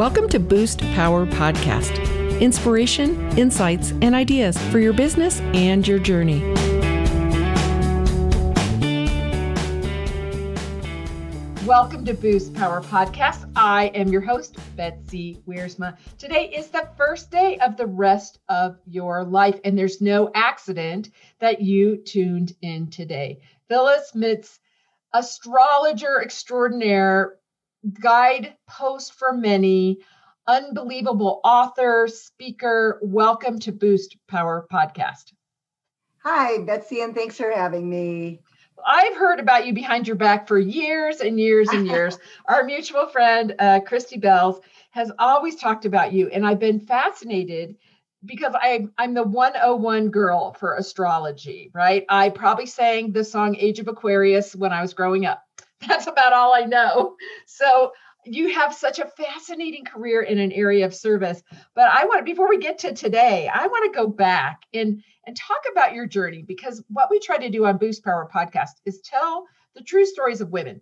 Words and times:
Welcome 0.00 0.30
to 0.30 0.40
Boost 0.40 0.80
Power 0.94 1.26
Podcast 1.26 2.40
inspiration, 2.40 3.20
insights, 3.38 3.90
and 4.00 4.14
ideas 4.14 4.56
for 4.70 4.78
your 4.78 4.94
business 4.94 5.40
and 5.52 5.86
your 5.86 5.98
journey. 5.98 6.40
Welcome 11.66 12.06
to 12.06 12.14
Boost 12.14 12.54
Power 12.54 12.80
Podcast. 12.80 13.46
I 13.54 13.88
am 13.88 14.08
your 14.08 14.22
host, 14.22 14.56
Betsy 14.74 15.42
Wiersma. 15.46 15.98
Today 16.16 16.48
is 16.48 16.68
the 16.68 16.88
first 16.96 17.30
day 17.30 17.58
of 17.58 17.76
the 17.76 17.86
rest 17.86 18.38
of 18.48 18.78
your 18.86 19.22
life, 19.22 19.60
and 19.66 19.76
there's 19.76 20.00
no 20.00 20.30
accident 20.34 21.10
that 21.40 21.60
you 21.60 21.98
tuned 21.98 22.56
in 22.62 22.86
today. 22.88 23.40
Phyllis 23.68 24.12
Mitz, 24.14 24.60
astrologer 25.12 26.22
extraordinaire, 26.22 27.34
guide 27.88 28.54
post 28.68 29.14
for 29.14 29.32
many, 29.32 29.98
unbelievable 30.46 31.40
author, 31.44 32.08
speaker. 32.08 32.98
Welcome 33.02 33.58
to 33.60 33.72
Boost 33.72 34.16
Power 34.28 34.66
Podcast. 34.70 35.32
Hi, 36.22 36.58
Betsy, 36.58 37.00
and 37.00 37.14
thanks 37.14 37.36
for 37.36 37.50
having 37.50 37.88
me. 37.88 38.40
I've 38.86 39.16
heard 39.16 39.40
about 39.40 39.66
you 39.66 39.72
behind 39.72 40.06
your 40.06 40.16
back 40.16 40.48
for 40.48 40.58
years 40.58 41.20
and 41.20 41.38
years 41.38 41.68
and 41.70 41.86
years. 41.86 42.18
Our 42.46 42.64
mutual 42.64 43.06
friend, 43.06 43.54
uh, 43.58 43.80
Christy 43.80 44.18
Bells, 44.18 44.60
has 44.90 45.10
always 45.18 45.56
talked 45.56 45.84
about 45.84 46.12
you, 46.12 46.28
and 46.28 46.46
I've 46.46 46.58
been 46.58 46.80
fascinated 46.80 47.76
because 48.24 48.52
I, 48.54 48.86
I'm 48.98 49.14
the 49.14 49.22
101 49.22 50.10
girl 50.10 50.52
for 50.52 50.74
astrology, 50.74 51.70
right? 51.72 52.04
I 52.08 52.28
probably 52.28 52.66
sang 52.66 53.12
the 53.12 53.24
song 53.24 53.56
Age 53.56 53.78
of 53.78 53.88
Aquarius 53.88 54.54
when 54.54 54.72
I 54.72 54.82
was 54.82 54.92
growing 54.92 55.24
up. 55.24 55.42
That's 55.88 56.06
about 56.06 56.32
all 56.32 56.54
I 56.54 56.62
know. 56.62 57.16
So 57.46 57.92
you 58.24 58.52
have 58.52 58.74
such 58.74 58.98
a 58.98 59.06
fascinating 59.06 59.84
career 59.84 60.22
in 60.22 60.38
an 60.38 60.52
area 60.52 60.84
of 60.84 60.94
service. 60.94 61.42
But 61.74 61.90
I 61.92 62.04
want 62.04 62.20
to 62.20 62.24
before 62.24 62.48
we 62.48 62.58
get 62.58 62.78
to 62.80 62.94
today, 62.94 63.48
I 63.52 63.66
want 63.66 63.92
to 63.92 63.98
go 63.98 64.06
back 64.06 64.62
and 64.74 65.02
and 65.26 65.36
talk 65.36 65.60
about 65.70 65.94
your 65.94 66.06
journey 66.06 66.42
because 66.42 66.82
what 66.88 67.10
we 67.10 67.18
try 67.18 67.38
to 67.38 67.50
do 67.50 67.64
on 67.66 67.78
Boost 67.78 68.04
Power 68.04 68.28
podcast 68.32 68.80
is 68.84 69.00
tell 69.00 69.46
the 69.74 69.82
true 69.82 70.04
stories 70.04 70.40
of 70.40 70.50
women 70.50 70.80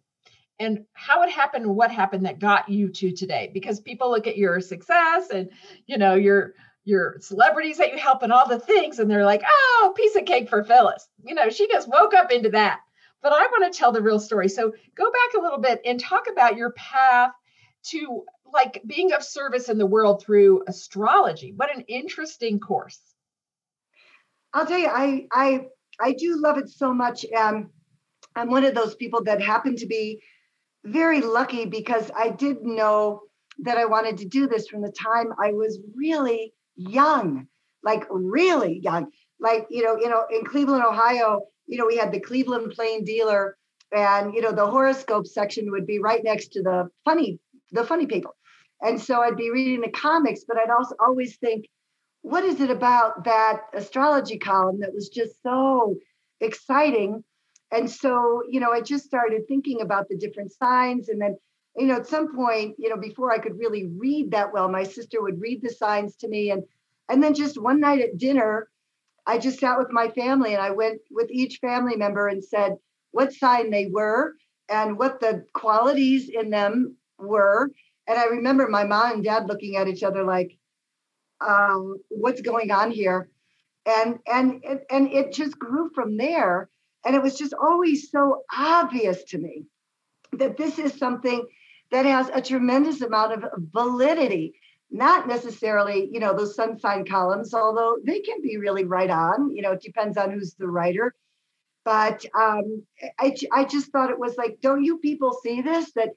and 0.59 0.85
how 0.93 1.23
it 1.23 1.31
happened 1.31 1.67
what 1.67 1.91
happened 1.91 2.27
that 2.27 2.39
got 2.39 2.69
you 2.69 2.89
to 2.89 3.13
today 3.13 3.51
because 3.53 3.81
people 3.81 4.11
look 4.11 4.27
at 4.27 4.37
your 4.37 4.61
success 4.61 5.31
and 5.31 5.51
you 5.87 5.99
know 5.99 6.15
your 6.15 6.55
your 6.85 7.17
celebrities 7.21 7.77
that 7.77 7.93
you 7.93 7.99
help 7.99 8.23
and 8.23 8.33
all 8.33 8.49
the 8.49 8.59
things 8.59 8.99
and 8.99 9.11
they're 9.11 9.25
like 9.25 9.43
oh 9.47 9.93
piece 9.97 10.17
of 10.17 10.25
cake 10.25 10.49
for 10.49 10.65
phyllis 10.65 11.09
you 11.25 11.35
know 11.35 11.51
she 11.51 11.69
just 11.69 11.89
woke 11.89 12.15
up 12.15 12.33
into 12.33 12.49
that 12.49 12.81
but 13.23 13.33
I 13.33 13.47
want 13.47 13.73
to 13.73 13.77
tell 13.77 13.93
the 13.93 14.03
real 14.03 14.21
story. 14.21 14.49
So 14.49 14.73
go 14.95 15.11
back 15.11 15.35
a 15.39 15.43
little 15.43 15.59
bit 15.59 15.81
and 15.85 15.99
talk 15.99 16.27
about 16.31 16.57
your 16.57 16.71
path 16.73 17.33
to 17.85 18.25
like 18.53 18.83
being 18.87 19.13
of 19.13 19.23
service 19.23 19.69
in 19.69 19.79
the 19.79 19.87
world 19.87 20.23
through 20.23 20.65
astrology. 20.67 21.53
What 21.57 21.75
an 21.75 21.83
interesting 21.89 22.61
course. 22.61 23.01
I'll 24.53 24.67
tell 24.67 24.79
you, 24.79 24.89
I 24.89 25.27
I 25.33 25.67
I 26.01 26.13
do 26.13 26.41
love 26.41 26.59
it 26.59 26.69
so 26.69 26.95
much. 26.95 27.27
Um, 27.37 27.71
I'm 28.35 28.51
one 28.51 28.65
of 28.65 28.75
those 28.75 28.95
people 28.95 29.25
that 29.25 29.43
happen 29.43 29.77
to 29.77 29.87
be 29.87 30.23
very 30.85 31.21
lucky 31.21 31.67
because 31.67 32.11
I 32.17 32.31
did 32.31 32.63
know 32.63 33.23
that 33.61 33.77
I 33.77 33.85
wanted 33.85 34.19
to 34.19 34.25
do 34.25 34.47
this 34.47 34.69
from 34.69 34.81
the 34.81 34.93
time 34.93 35.33
I 35.43 35.53
was 35.53 35.81
really 35.95 36.55
young, 36.77 37.49
like 37.83 38.07
really 38.11 38.79
young. 38.79 39.11
Like 39.41 39.67
you 39.71 39.85
know, 39.85 39.97
you 39.99 40.09
know, 40.09 40.25
in 40.31 40.45
Cleveland, 40.45 40.85
Ohio, 40.85 41.43
you 41.69 41.79
know, 41.79 41.87
we 41.87 41.97
had 41.97 42.13
the 42.13 42.21
Cleveland 42.21 42.73
Plain 42.73 43.05
Dealer, 43.05 43.57
and 43.93 44.35
you 44.35 44.41
know, 44.41 44.53
the 44.53 44.67
horoscope 44.67 45.27
section 45.27 45.71
would 45.71 45.87
be 45.87 45.99
right 45.99 46.25
next 46.25 46.49
to 46.55 46.63
the 46.63 46.89
funny, 47.05 47.39
the 47.71 47.85
funny 47.85 48.07
people. 48.07 48.35
And 48.83 49.01
so 49.01 49.21
I'd 49.21 49.37
be 49.37 49.51
reading 49.51 49.81
the 49.81 49.91
comics, 49.91 50.45
but 50.47 50.57
I'd 50.57 50.71
also 50.71 50.95
always 51.01 51.37
think, 51.37 51.67
what 52.23 52.45
is 52.45 52.61
it 52.61 52.71
about 52.71 53.25
that 53.25 53.63
astrology 53.75 54.39
column 54.39 54.81
that 54.81 54.95
was 54.95 55.09
just 55.09 55.43
so 55.43 55.97
exciting? 56.41 57.25
And 57.71 57.91
so, 57.91 58.43
you 58.49 58.61
know, 58.61 58.73
I 58.73 58.81
just 58.81 59.05
started 59.05 59.43
thinking 59.47 59.81
about 59.81 60.09
the 60.09 60.17
different 60.17 60.53
signs. 60.53 61.09
And 61.09 61.21
then, 61.21 61.37
you 61.77 61.87
know, 61.87 61.97
at 61.97 62.07
some 62.07 62.35
point, 62.35 62.77
you 62.79 62.89
know, 62.89 62.97
before 62.97 63.33
I 63.33 63.39
could 63.39 63.59
really 63.59 63.87
read 63.87 64.31
that 64.31 64.53
well, 64.53 64.69
my 64.69 64.85
sister 64.85 65.23
would 65.23 65.41
read 65.41 65.61
the 65.63 65.71
signs 65.71 66.17
to 66.17 66.29
me. 66.29 66.51
And 66.51 66.63
and 67.11 67.23
then 67.23 67.35
just 67.35 67.61
one 67.61 67.81
night 67.81 68.01
at 68.01 68.19
dinner, 68.19 68.69
I 69.29 69.37
just 69.37 69.61
sat 69.61 69.79
with 69.79 69.93
my 69.93 70.09
family 70.09 70.55
and 70.55 70.63
I 70.63 70.71
went 70.71 71.03
with 71.11 71.31
each 71.31 71.59
family 71.59 71.97
member 71.97 72.29
and 72.29 72.43
said 72.43 72.77
what 73.11 73.35
sign 73.35 73.71
they 73.71 73.87
were 73.87 74.35
and 74.71 74.99
what 74.99 75.21
the 75.21 75.45
qualities 75.53 76.31
in 76.31 76.49
them 76.49 76.97
were. 77.19 77.71
And 78.07 78.19
I 78.19 78.25
remember 78.25 78.69
my 78.69 78.85
mom 78.85 79.13
and 79.13 79.25
dad 79.25 79.47
looking 79.47 79.77
at 79.77 79.87
each 79.87 80.03
other 80.03 80.25
like, 80.25 80.57
um, 81.47 81.99
what's 82.09 82.41
going 82.41 82.71
on 82.71 82.91
here? 82.91 83.29
And 83.85 84.19
and 84.27 84.65
and 84.91 85.13
it 85.13 85.35
just 85.35 85.59
grew 85.59 85.91
from 85.95 86.17
there. 86.17 86.71
And 87.05 87.15
it 87.15 87.23
was 87.23 87.37
just 87.37 87.53
always 87.53 88.11
so 88.11 88.45
obvious 88.57 89.23
to 89.25 89.39
me 89.39 89.67
that 90.33 90.57
this 90.57 90.79
is 90.79 90.95
something 90.95 91.47
that 91.91 92.07
has 92.07 92.31
a 92.33 92.41
tremendous 92.41 93.03
amount 93.03 93.33
of 93.35 93.45
validity 93.73 94.55
not 94.91 95.29
necessarily, 95.29 96.09
you 96.11 96.21
know, 96.21 96.35
those 96.35 96.55
sun 96.55 96.79
sign 96.79 97.05
columns, 97.05 97.53
although 97.53 97.99
they 98.05 98.21
can 98.21 98.41
be 98.43 98.57
really 98.57 98.85
right 98.85 99.11
on. 99.11 99.55
You 99.55 99.63
know, 99.63 99.73
it 99.73 99.83
depends 99.83 100.17
on 100.17 100.31
who's 100.31 100.55
the 100.55 100.69
writer. 100.69 101.15
But 101.85 102.25
um, 102.35 102.83
I, 103.19 103.35
I 103.53 103.65
just 103.65 103.91
thought 103.93 104.11
it 104.11 104.19
was 104.19 104.37
like, 104.37 104.59
don't 104.61 104.85
you 104.85 104.99
people 104.99 105.39
see 105.43 105.63
this? 105.63 105.93
That 105.93 106.11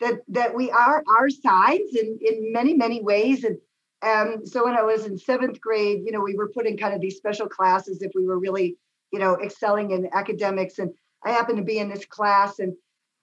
that 0.00 0.20
that 0.28 0.54
we 0.54 0.70
are 0.70 1.02
our 1.08 1.30
signs 1.30 1.94
in 1.94 2.18
in 2.20 2.52
many 2.52 2.74
many 2.74 3.02
ways. 3.02 3.44
And 3.44 3.58
um, 4.02 4.46
so 4.46 4.64
when 4.64 4.76
I 4.76 4.82
was 4.82 5.04
in 5.06 5.18
seventh 5.18 5.60
grade, 5.60 6.02
you 6.04 6.12
know, 6.12 6.20
we 6.20 6.36
were 6.36 6.50
put 6.50 6.66
in 6.66 6.76
kind 6.76 6.94
of 6.94 7.00
these 7.00 7.16
special 7.16 7.48
classes 7.48 8.02
if 8.02 8.12
we 8.14 8.26
were 8.26 8.38
really, 8.38 8.76
you 9.12 9.18
know, 9.18 9.36
excelling 9.42 9.92
in 9.92 10.08
academics. 10.12 10.78
And 10.78 10.92
I 11.24 11.30
happened 11.30 11.58
to 11.58 11.64
be 11.64 11.78
in 11.78 11.88
this 11.88 12.04
class 12.06 12.58
and 12.58 12.74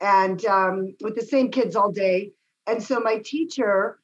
and 0.02 0.44
um, 0.46 0.96
with 1.02 1.16
the 1.16 1.26
same 1.26 1.52
kids 1.52 1.76
all 1.76 1.92
day. 1.92 2.32
And 2.68 2.82
so 2.82 3.00
my 3.00 3.20
teacher 3.24 4.00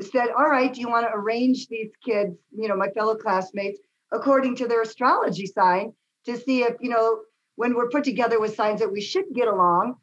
said, 0.00 0.28
all 0.36 0.48
right, 0.48 0.72
do 0.72 0.80
you 0.80 0.88
want 0.88 1.06
to 1.06 1.14
arrange 1.14 1.68
these 1.68 1.90
kids, 2.04 2.36
you 2.56 2.68
know, 2.68 2.76
my 2.76 2.88
fellow 2.90 3.14
classmates, 3.14 3.78
according 4.10 4.56
to 4.56 4.66
their 4.66 4.82
astrology 4.82 5.46
sign 5.46 5.92
to 6.24 6.36
see 6.36 6.62
if, 6.62 6.76
you 6.80 6.90
know, 6.90 7.20
when 7.56 7.74
we're 7.74 7.88
put 7.88 8.04
together 8.04 8.40
with 8.40 8.54
signs 8.54 8.80
that 8.80 8.92
we 8.92 9.00
should 9.00 9.26
get 9.34 9.48
along, 9.48 9.96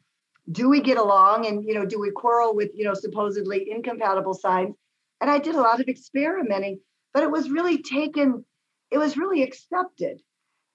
do 0.52 0.68
we 0.68 0.80
get 0.80 0.96
along? 0.96 1.46
And, 1.46 1.64
you 1.64 1.74
know, 1.74 1.84
do 1.84 1.98
we 2.00 2.10
quarrel 2.10 2.54
with, 2.54 2.70
you 2.74 2.84
know, 2.84 2.94
supposedly 2.94 3.70
incompatible 3.70 4.34
signs? 4.34 4.74
And 5.20 5.30
I 5.30 5.38
did 5.38 5.54
a 5.54 5.60
lot 5.60 5.80
of 5.80 5.88
experimenting, 5.88 6.80
but 7.12 7.22
it 7.22 7.30
was 7.30 7.50
really 7.50 7.82
taken, 7.82 8.44
it 8.90 8.98
was 8.98 9.16
really 9.16 9.42
accepted. 9.42 10.20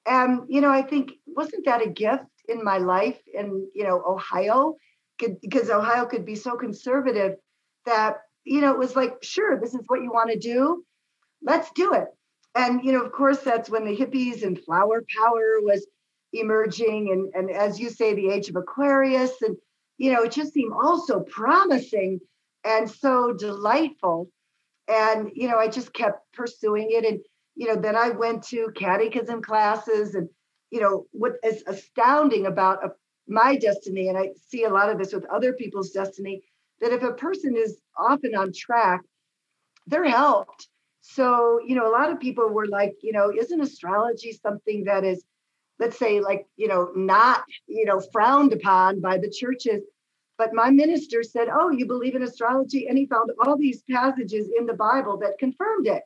And, 0.06 0.42
you 0.48 0.62
know, 0.62 0.70
I 0.70 0.82
think, 0.82 1.14
wasn't 1.26 1.66
that 1.66 1.82
a 1.82 1.90
gift 1.90 2.26
in 2.48 2.64
my 2.64 2.78
life 2.78 3.20
in, 3.34 3.68
you 3.74 3.84
know, 3.84 4.04
Ohio? 4.06 4.76
Could, 5.18 5.40
because 5.40 5.70
Ohio 5.70 6.06
could 6.06 6.26
be 6.26 6.36
so 6.36 6.58
conservative 6.58 7.38
that 7.86 8.18
you 8.46 8.62
know, 8.62 8.72
it 8.72 8.80
was 8.80 8.96
like, 8.96 9.18
sure, 9.22 9.60
this 9.60 9.74
is 9.74 9.84
what 9.88 10.02
you 10.02 10.12
want 10.12 10.32
to 10.32 10.40
do. 10.40 10.86
Let's 11.42 11.70
do 11.72 11.94
it. 11.94 12.08
And, 12.56 12.84
you 12.84 12.94
know, 12.94 13.02
of 13.02 13.12
course, 13.12 13.40
that's 13.40 13.70
when 13.70 13.86
the 13.86 13.96
hippies 13.96 14.44
and 14.44 14.58
flower 14.64 15.04
power 15.18 15.60
was 15.62 15.86
emerging. 16.32 17.12
And, 17.12 17.34
and 17.34 17.52
as 17.52 17.80
you 17.80 17.90
say, 17.90 18.14
the 18.14 18.30
age 18.30 18.48
of 18.48 18.56
Aquarius. 18.56 19.42
And, 19.42 19.58
you 19.98 20.14
know, 20.14 20.24
it 20.24 20.32
just 20.32 20.54
seemed 20.54 20.74
all 20.74 21.06
so 21.06 21.22
promising 21.22 22.22
and 22.64 22.90
so 22.90 23.34
delightful. 23.34 24.30
And, 24.88 25.32
you 25.34 25.50
know, 25.50 25.58
I 25.58 25.68
just 25.68 25.94
kept 25.94 26.32
pursuing 26.34 26.88
it. 26.92 27.04
And, 27.04 27.20
you 27.56 27.68
know, 27.68 27.76
then 27.76 27.96
I 27.96 28.10
went 28.10 28.44
to 28.44 28.72
catechism 28.76 29.42
classes. 29.42 30.16
And, 30.16 30.30
you 30.70 30.80
know, 30.80 31.08
what 31.12 31.34
is 31.44 31.64
astounding 31.68 32.46
about 32.46 32.86
a, 32.86 32.90
my 33.28 33.56
destiny, 33.56 34.08
and 34.08 34.18
I 34.18 34.30
see 34.48 34.64
a 34.64 34.70
lot 34.70 34.90
of 34.90 34.98
this 35.00 35.14
with 35.14 35.26
other 35.26 35.54
people's 35.54 35.92
destiny, 35.92 36.44
that 36.82 36.92
if 36.92 37.04
a 37.04 37.14
person 37.14 37.56
is 37.56 37.80
often 37.98 38.36
on 38.36 38.52
track, 38.54 39.02
they're 39.88 40.10
helped. 40.10 40.68
So, 41.02 41.60
you 41.66 41.76
know, 41.76 41.88
a 41.88 41.94
lot 41.94 42.12
of 42.12 42.20
people 42.20 42.50
were 42.50 42.68
like, 42.68 42.96
you 43.02 43.12
know, 43.12 43.32
isn't 43.32 43.62
astrology 43.62 44.32
something 44.32 44.86
that 44.86 45.04
is, 45.04 45.24
let's 45.80 46.00
say, 46.00 46.20
like, 46.20 46.48
you 46.58 46.68
know, 46.68 46.92
not, 46.96 47.44
you 47.68 47.86
know, 47.86 48.02
frowned 48.12 48.54
upon 48.54 49.02
by 49.02 49.18
the 49.18 49.30
churches? 49.30 49.84
But 50.38 50.54
my 50.54 50.70
minister 50.70 51.24
said, 51.24 51.48
Oh, 51.50 51.70
you 51.70 51.86
believe 51.86 52.16
in 52.16 52.24
astrology? 52.24 52.88
And 52.88 52.98
he 52.98 53.06
found 53.06 53.30
all 53.46 53.58
these 53.58 53.84
passages 53.90 54.50
in 54.58 54.66
the 54.66 54.74
Bible 54.74 55.18
that 55.20 55.38
confirmed 55.40 55.88
it. 55.88 56.04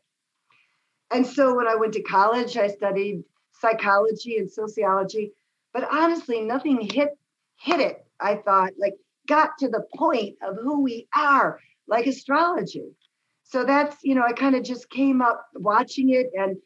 And 1.11 1.25
so 1.25 1.55
when 1.55 1.67
I 1.67 1.75
went 1.75 1.93
to 1.93 2.03
college, 2.03 2.55
I 2.57 2.67
studied 2.67 3.23
psychology 3.53 4.37
and 4.37 4.51
sociology. 4.51 5.31
But 5.73 5.87
honestly, 5.91 6.41
nothing 6.41 6.81
hit 6.81 7.09
hit 7.57 7.79
it. 7.79 8.05
I 8.19 8.35
thought, 8.35 8.71
like, 8.77 8.95
got 9.29 9.57
to 9.59 9.69
the 9.69 9.85
point 9.95 10.35
of 10.41 10.57
who 10.57 10.81
we 10.81 11.07
are, 11.15 11.59
like 11.87 12.07
astrology. 12.07 12.95
So 13.43 13.63
that's, 13.63 13.95
you 14.03 14.15
know, 14.15 14.23
I 14.23 14.33
kind 14.33 14.55
of 14.55 14.63
just 14.63 14.89
came 14.89 15.21
up 15.21 15.45
watching 15.55 16.09
it 16.09 16.31
and 16.33 16.57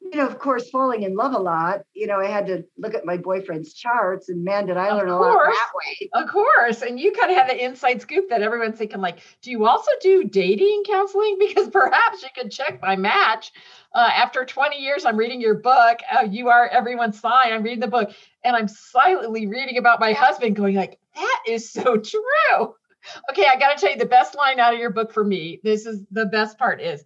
you 0.00 0.16
know, 0.16 0.26
of 0.26 0.38
course, 0.38 0.70
falling 0.70 1.02
in 1.02 1.16
love 1.16 1.32
a 1.32 1.38
lot, 1.38 1.80
you 1.92 2.06
know, 2.06 2.20
I 2.20 2.26
had 2.26 2.46
to 2.46 2.64
look 2.76 2.94
at 2.94 3.04
my 3.04 3.16
boyfriend's 3.16 3.74
charts 3.74 4.28
and 4.28 4.44
man, 4.44 4.66
did 4.66 4.76
I 4.76 4.92
learn 4.92 5.08
a 5.08 5.18
lot 5.18 5.44
that 5.44 5.70
way. 5.74 6.08
Of 6.14 6.28
course. 6.28 6.82
And 6.82 7.00
you 7.00 7.12
kind 7.12 7.30
of 7.30 7.36
had 7.36 7.50
the 7.50 7.64
inside 7.64 8.00
scoop 8.00 8.28
that 8.30 8.40
everyone's 8.40 8.78
thinking, 8.78 9.00
like, 9.00 9.20
do 9.42 9.50
you 9.50 9.66
also 9.66 9.90
do 10.00 10.24
dating 10.24 10.84
counseling? 10.86 11.36
Because 11.48 11.68
perhaps 11.68 12.22
you 12.22 12.28
could 12.34 12.52
check 12.52 12.80
my 12.80 12.94
match. 12.94 13.52
Uh, 13.92 14.10
after 14.14 14.44
20 14.44 14.76
years, 14.76 15.04
I'm 15.04 15.16
reading 15.16 15.40
your 15.40 15.54
book. 15.54 15.98
Uh, 16.10 16.24
you 16.24 16.48
are 16.48 16.68
everyone's 16.68 17.18
sign. 17.18 17.52
I'm 17.52 17.62
reading 17.62 17.80
the 17.80 17.88
book 17.88 18.10
and 18.44 18.54
I'm 18.54 18.68
silently 18.68 19.46
reading 19.46 19.78
about 19.78 19.98
my 19.98 20.12
husband, 20.12 20.56
going 20.56 20.74
like, 20.74 20.98
that 21.18 21.42
is 21.46 21.70
so 21.70 21.96
true. 21.96 22.74
Okay, 23.30 23.46
I 23.46 23.56
got 23.58 23.76
to 23.76 23.80
tell 23.80 23.92
you 23.92 23.98
the 23.98 24.06
best 24.06 24.36
line 24.36 24.60
out 24.60 24.74
of 24.74 24.80
your 24.80 24.90
book 24.90 25.12
for 25.12 25.24
me. 25.24 25.60
This 25.62 25.86
is 25.86 26.04
the 26.10 26.26
best 26.26 26.58
part 26.58 26.80
is 26.80 27.04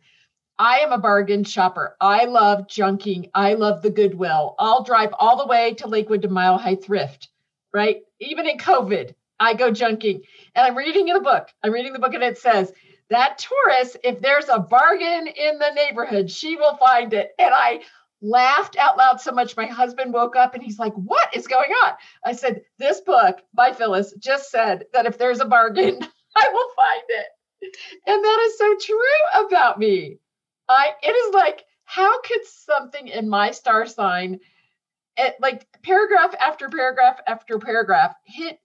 I 0.59 0.79
am 0.79 0.93
a 0.93 0.99
bargain 0.99 1.45
shopper. 1.45 1.97
I 2.01 2.25
love 2.25 2.67
junking. 2.67 3.31
I 3.35 3.55
love 3.55 3.83
the 3.83 3.91
Goodwill. 3.91 4.55
I'll 4.59 4.83
drive 4.83 5.15
all 5.19 5.37
the 5.37 5.47
way 5.47 5.75
to 5.75 5.89
Lakewood 5.89 6.23
to 6.23 6.29
Mile 6.29 6.59
High 6.59 6.77
Thrift, 6.77 7.29
right? 7.73 8.03
Even 8.21 8.49
in 8.49 8.59
COVID, 8.59 9.15
I 9.41 9.55
go 9.55 9.71
junking. 9.71 10.23
And 10.55 10.67
I'm 10.67 10.77
reading 10.77 11.09
in 11.09 11.15
the 11.15 11.21
book. 11.21 11.49
I'm 11.63 11.73
reading 11.73 11.93
the 11.93 11.99
book 11.99 12.15
and 12.15 12.23
it 12.23 12.39
says, 12.39 12.73
that 13.13 13.39
Taurus, 13.39 13.97
if 14.03 14.21
there's 14.21 14.49
a 14.49 14.59
bargain 14.59 15.27
in 15.27 15.59
the 15.59 15.71
neighborhood, 15.75 16.31
she 16.31 16.57
will 16.57 16.77
find 16.77 17.13
it. 17.13 17.33
And 17.39 17.53
I 17.53 17.81
laughed 18.23 18.77
out 18.77 18.97
loud 18.97 19.21
so 19.21 19.33
much 19.33 19.57
my 19.57 19.67
husband 19.67 20.13
woke 20.13 20.37
up 20.37 20.55
and 20.55 20.63
he's 20.63 20.79
like 20.79 20.95
what 20.95 21.35
is 21.37 21.47
going 21.47 21.71
on? 21.85 21.93
I 22.25 22.33
said 22.33 22.63
this 22.79 23.01
book 23.01 23.41
by 23.53 23.73
phyllis 23.73 24.15
just 24.19 24.51
said 24.51 24.85
that 24.93 25.07
if 25.07 25.19
there's 25.19 25.41
a 25.41 25.45
bargain 25.45 25.99
i 26.37 26.49
will 26.53 26.69
find 26.77 27.03
it. 27.09 27.27
And 28.07 28.25
that 28.25 28.47
is 28.47 28.59
so 28.59 28.77
true 28.81 29.47
about 29.47 29.79
me. 29.79 30.19
I 30.69 30.93
it 31.03 31.11
is 31.11 31.35
like 31.35 31.65
how 31.85 32.21
could 32.23 32.45
something 32.47 33.09
in 33.09 33.29
my 33.29 33.51
star 33.51 33.87
sign 33.87 34.39
it, 35.17 35.35
like 35.41 35.67
paragraph 35.83 36.35
after 36.41 36.69
paragraph 36.69 37.21
after 37.27 37.59
paragraph 37.59 38.15
hit 38.25 38.59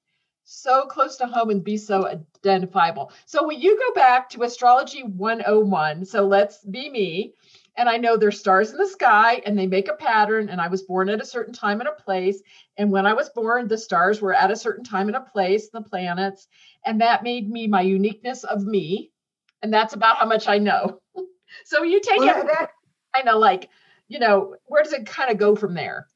so 0.45 0.85
close 0.85 1.17
to 1.17 1.27
home 1.27 1.49
and 1.49 1.63
be 1.63 1.77
so 1.77 2.07
identifiable? 2.07 3.11
So 3.25 3.45
when 3.45 3.59
you 3.59 3.77
go 3.77 3.93
back 3.93 4.29
to 4.29 4.43
astrology 4.43 5.03
101 5.03 6.05
so 6.05 6.25
let's 6.25 6.63
be 6.63 6.89
me 6.89 7.33
and 7.77 7.87
I 7.87 7.97
know 7.97 8.17
there's 8.17 8.39
stars 8.39 8.71
in 8.71 8.77
the 8.77 8.87
sky 8.87 9.41
and 9.45 9.57
they 9.57 9.67
make 9.67 9.87
a 9.87 9.93
pattern. 9.93 10.49
And 10.49 10.59
I 10.59 10.67
was 10.67 10.81
born 10.81 11.09
at 11.09 11.21
a 11.21 11.25
certain 11.25 11.53
time 11.53 11.79
and 11.79 11.87
a 11.87 11.91
place. 11.91 12.41
And 12.77 12.91
when 12.91 13.05
I 13.05 13.13
was 13.13 13.29
born, 13.29 13.67
the 13.67 13.77
stars 13.77 14.19
were 14.19 14.33
at 14.33 14.49
a 14.49 14.55
certain 14.55 14.83
time 14.83 15.07
and 15.07 15.15
a 15.15 15.21
place, 15.21 15.69
the 15.69 15.81
planets. 15.81 16.47
And 16.85 16.99
that 17.01 17.23
made 17.23 17.49
me 17.49 17.67
my 17.67 17.81
uniqueness 17.81 18.43
of 18.43 18.65
me. 18.65 19.11
And 19.61 19.71
that's 19.71 19.93
about 19.93 20.17
how 20.17 20.25
much 20.25 20.47
I 20.47 20.57
know. 20.57 20.99
so 21.65 21.83
you 21.83 22.01
take 22.01 22.19
well, 22.19 22.41
it 22.41 22.47
that, 22.47 22.71
kind 23.15 23.29
of 23.29 23.39
like, 23.39 23.69
you 24.07 24.17
know, 24.17 24.55
where 24.65 24.83
does 24.83 24.93
it 24.93 25.05
kind 25.05 25.31
of 25.31 25.37
go 25.37 25.55
from 25.55 25.75
there? 25.75 26.07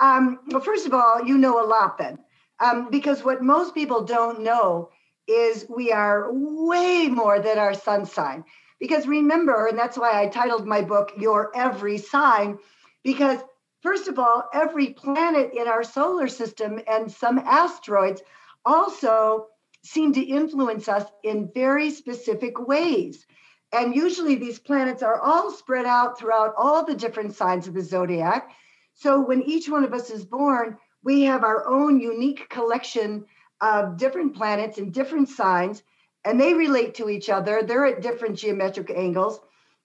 Um, 0.00 0.40
well, 0.48 0.60
first 0.60 0.86
of 0.86 0.92
all, 0.92 1.24
you 1.24 1.38
know 1.38 1.64
a 1.64 1.66
lot 1.66 1.96
then. 1.96 2.18
Um, 2.60 2.90
because 2.90 3.24
what 3.24 3.42
most 3.42 3.74
people 3.74 4.04
don't 4.04 4.42
know 4.42 4.90
is 5.26 5.64
we 5.74 5.92
are 5.92 6.28
way 6.30 7.08
more 7.08 7.40
than 7.40 7.58
our 7.58 7.72
sun 7.72 8.04
sign. 8.04 8.44
Because 8.82 9.06
remember, 9.06 9.68
and 9.68 9.78
that's 9.78 9.96
why 9.96 10.20
I 10.20 10.26
titled 10.26 10.66
my 10.66 10.82
book, 10.82 11.12
Your 11.16 11.52
Every 11.54 11.98
Sign, 11.98 12.58
because 13.04 13.38
first 13.80 14.08
of 14.08 14.18
all, 14.18 14.48
every 14.52 14.88
planet 14.88 15.52
in 15.56 15.68
our 15.68 15.84
solar 15.84 16.26
system 16.26 16.80
and 16.88 17.08
some 17.08 17.38
asteroids 17.38 18.22
also 18.64 19.46
seem 19.84 20.12
to 20.14 20.20
influence 20.20 20.88
us 20.88 21.04
in 21.22 21.48
very 21.54 21.90
specific 21.90 22.58
ways. 22.66 23.24
And 23.72 23.94
usually 23.94 24.34
these 24.34 24.58
planets 24.58 25.04
are 25.04 25.20
all 25.20 25.52
spread 25.52 25.86
out 25.86 26.18
throughout 26.18 26.52
all 26.58 26.84
the 26.84 26.96
different 26.96 27.36
signs 27.36 27.68
of 27.68 27.74
the 27.74 27.82
zodiac. 27.82 28.50
So 28.94 29.20
when 29.20 29.42
each 29.42 29.68
one 29.68 29.84
of 29.84 29.94
us 29.94 30.10
is 30.10 30.24
born, 30.24 30.76
we 31.04 31.22
have 31.22 31.44
our 31.44 31.68
own 31.68 32.00
unique 32.00 32.48
collection 32.48 33.26
of 33.60 33.96
different 33.96 34.34
planets 34.34 34.78
and 34.78 34.92
different 34.92 35.28
signs 35.28 35.84
and 36.24 36.40
they 36.40 36.54
relate 36.54 36.94
to 36.94 37.08
each 37.08 37.28
other. 37.28 37.62
They're 37.62 37.86
at 37.86 38.02
different 38.02 38.38
geometric 38.38 38.90
angles. 38.90 39.40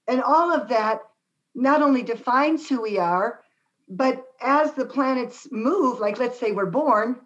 And 0.08 0.22
all 0.22 0.52
of 0.52 0.70
that 0.70 1.02
not 1.56 1.82
only 1.82 2.04
defines 2.04 2.68
who 2.68 2.82
we 2.82 2.98
are, 2.98 3.42
but 3.90 4.24
as 4.42 4.74
the 4.74 4.86
planets 4.86 5.48
move, 5.52 6.00
like 6.00 6.20
let's 6.20 6.40
say 6.40 6.52
we're 6.52 6.66
born, 6.66 7.20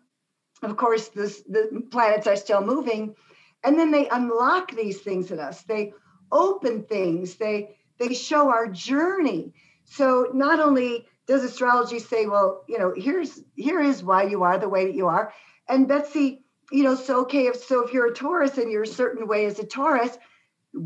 of 0.63 0.77
course, 0.77 1.09
this, 1.09 1.41
the 1.41 1.83
planets 1.91 2.27
are 2.27 2.35
still 2.35 2.61
moving, 2.61 3.15
and 3.63 3.77
then 3.77 3.91
they 3.91 4.07
unlock 4.09 4.71
these 4.71 5.01
things 5.01 5.31
in 5.31 5.39
us. 5.39 5.63
They 5.63 5.93
open 6.31 6.83
things. 6.83 7.35
They 7.35 7.75
they 7.97 8.13
show 8.13 8.49
our 8.49 8.67
journey. 8.67 9.53
So 9.85 10.29
not 10.33 10.59
only 10.59 11.07
does 11.27 11.43
astrology 11.43 11.99
say, 11.99 12.25
well, 12.25 12.63
you 12.67 12.79
know, 12.79 12.93
here's 12.95 13.41
here 13.55 13.79
is 13.79 14.03
why 14.03 14.23
you 14.23 14.43
are 14.43 14.57
the 14.57 14.69
way 14.69 14.85
that 14.85 14.95
you 14.95 15.07
are, 15.07 15.33
and 15.67 15.87
Betsy 15.87 16.43
you 16.71 16.83
know, 16.83 16.95
so 16.95 17.21
okay, 17.21 17.47
if 17.47 17.57
so 17.57 17.85
if 17.85 17.94
you're 17.94 18.07
a 18.07 18.13
Taurus 18.13 18.57
and 18.57 18.71
you're 18.71 18.83
a 18.83 18.88
certain 18.88 19.27
way 19.27 19.45
as 19.45 19.59
a 19.59 19.65
Taurus, 19.65 20.18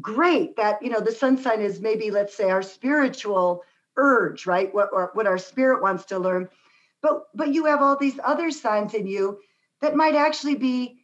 great. 0.02 0.56
That 0.58 0.82
you 0.82 0.90
know, 0.90 1.00
the 1.00 1.12
sun 1.12 1.38
sign 1.38 1.62
is 1.62 1.80
maybe 1.80 2.12
let's 2.12 2.36
say 2.36 2.50
our 2.50 2.62
spiritual 2.62 3.64
urge, 3.98 4.46
right? 4.46 4.74
What 4.74 4.90
or 4.92 5.12
what 5.14 5.28
our 5.28 5.38
spirit 5.38 5.82
wants 5.82 6.06
to 6.06 6.20
learn. 6.20 6.50
But 7.02 7.24
but 7.34 7.54
you 7.54 7.66
have 7.66 7.82
all 7.82 7.98
these 7.98 8.20
other 8.24 8.52
signs 8.52 8.94
in 8.94 9.08
you 9.08 9.40
that 9.82 9.96
might 9.96 10.16
actually 10.16 10.56
be 10.56 11.00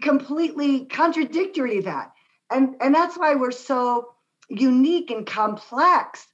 completely 0.00 0.86
contradictory 0.86 1.76
to 1.76 1.82
that. 1.82 2.12
And 2.50 2.76
and 2.80 2.94
that's 2.94 3.18
why 3.18 3.34
we're 3.34 3.50
so 3.50 4.14
unique 4.48 5.10
and 5.10 5.26
complex. 5.26 6.26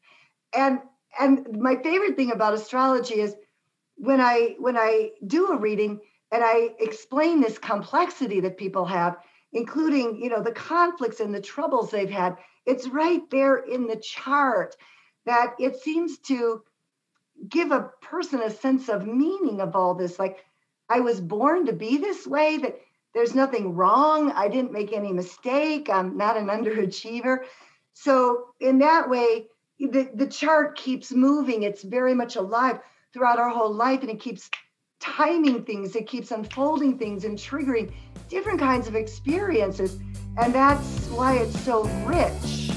And 0.54 0.80
and 1.18 1.60
my 1.60 1.76
favorite 1.76 2.16
thing 2.16 2.30
about 2.30 2.54
astrology 2.54 3.20
is 3.20 3.34
when 3.96 4.20
I 4.20 4.56
when 4.58 4.76
I 4.76 5.10
do 5.26 5.48
a 5.48 5.56
reading, 5.56 6.00
and 6.30 6.42
I 6.44 6.74
explain 6.78 7.40
this 7.40 7.58
complexity 7.58 8.40
that 8.40 8.58
people 8.58 8.84
have, 8.84 9.16
including, 9.52 10.20
you 10.20 10.28
know, 10.28 10.42
the 10.42 10.52
conflicts 10.52 11.20
and 11.20 11.34
the 11.34 11.40
troubles 11.40 11.90
they've 11.90 12.10
had. 12.10 12.36
It's 12.66 12.88
right 12.88 13.22
there 13.30 13.56
in 13.56 13.86
the 13.86 13.96
chart 13.96 14.76
that 15.24 15.54
it 15.58 15.80
seems 15.80 16.18
to 16.18 16.62
give 17.48 17.70
a 17.70 17.90
person 18.02 18.42
a 18.42 18.50
sense 18.50 18.88
of 18.88 19.06
meaning 19.06 19.60
of 19.60 19.74
all 19.74 19.94
this. 19.94 20.18
Like, 20.18 20.44
I 20.88 21.00
was 21.00 21.20
born 21.20 21.66
to 21.66 21.72
be 21.72 21.96
this 21.98 22.26
way, 22.26 22.58
that 22.58 22.78
there's 23.14 23.34
nothing 23.34 23.74
wrong. 23.74 24.32
I 24.32 24.48
didn't 24.48 24.72
make 24.72 24.92
any 24.92 25.12
mistake. 25.12 25.88
I'm 25.88 26.16
not 26.16 26.36
an 26.36 26.46
underachiever. 26.48 27.44
So, 27.94 28.48
in 28.60 28.78
that 28.78 29.08
way, 29.08 29.48
the, 29.78 30.10
the 30.14 30.26
chart 30.26 30.76
keeps 30.76 31.10
moving. 31.10 31.62
It's 31.62 31.82
very 31.82 32.14
much 32.14 32.36
alive 32.36 32.80
throughout 33.12 33.38
our 33.38 33.48
whole 33.48 33.72
life, 33.72 34.02
and 34.02 34.10
it 34.10 34.20
keeps 34.20 34.50
timing 35.00 35.64
things, 35.64 35.96
it 35.96 36.06
keeps 36.06 36.30
unfolding 36.30 36.98
things 36.98 37.24
and 37.24 37.38
triggering 37.38 37.92
different 38.28 38.60
kinds 38.60 38.88
of 38.88 38.94
experiences. 38.94 39.98
And 40.36 40.54
that's 40.54 41.06
why 41.06 41.38
it's 41.38 41.58
so 41.60 41.84
rich. 42.04 42.70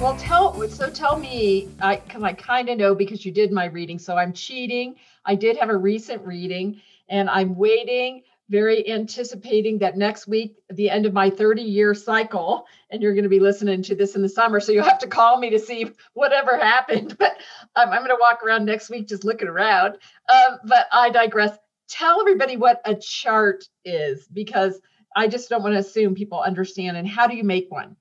Well, 0.00 0.16
tell 0.16 0.68
so 0.68 0.88
tell 0.90 1.18
me, 1.18 1.68
I 1.80 1.96
because 1.96 2.22
I 2.22 2.32
kind 2.32 2.68
of 2.68 2.78
know 2.78 2.94
because 2.94 3.26
you 3.26 3.32
did 3.32 3.50
my 3.50 3.64
reading, 3.64 3.98
so 3.98 4.16
I'm 4.16 4.32
cheating. 4.32 4.94
I 5.24 5.34
did 5.34 5.56
have 5.56 5.70
a 5.70 5.76
recent 5.76 6.24
reading, 6.24 6.80
and 7.08 7.28
I'm 7.28 7.56
waiting 7.56 8.22
very 8.48 8.88
anticipating 8.90 9.78
that 9.78 9.96
next 9.96 10.26
week, 10.26 10.56
the 10.70 10.88
end 10.88 11.06
of 11.06 11.12
my 11.12 11.28
30 11.28 11.62
year 11.62 11.94
cycle, 11.94 12.66
and 12.90 13.02
you're 13.02 13.12
going 13.12 13.24
to 13.24 13.28
be 13.28 13.40
listening 13.40 13.82
to 13.82 13.94
this 13.94 14.16
in 14.16 14.22
the 14.22 14.28
summer. 14.28 14.58
So 14.60 14.72
you'll 14.72 14.84
have 14.84 14.98
to 15.00 15.06
call 15.06 15.38
me 15.38 15.50
to 15.50 15.58
see 15.58 15.90
whatever 16.14 16.56
happened. 16.56 17.16
But 17.28 17.36
um, 17.76 17.90
I'm 17.90 17.98
going 17.98 18.10
to 18.10 18.18
walk 18.20 18.42
around 18.44 18.64
next 18.64 18.90
week 18.90 19.08
just 19.08 19.24
looking 19.24 19.48
around. 19.48 19.98
Um, 20.32 20.58
but 20.64 20.86
I 20.92 21.10
digress. 21.10 21.56
Tell 21.88 22.20
everybody 22.20 22.56
what 22.56 22.80
a 22.84 22.94
chart 22.94 23.64
is 23.84 24.26
because 24.32 24.80
I 25.14 25.28
just 25.28 25.48
don't 25.48 25.62
want 25.62 25.74
to 25.74 25.80
assume 25.80 26.14
people 26.14 26.40
understand. 26.40 26.96
And 26.96 27.06
how 27.06 27.26
do 27.26 27.36
you 27.36 27.44
make 27.44 27.70
one? 27.70 27.96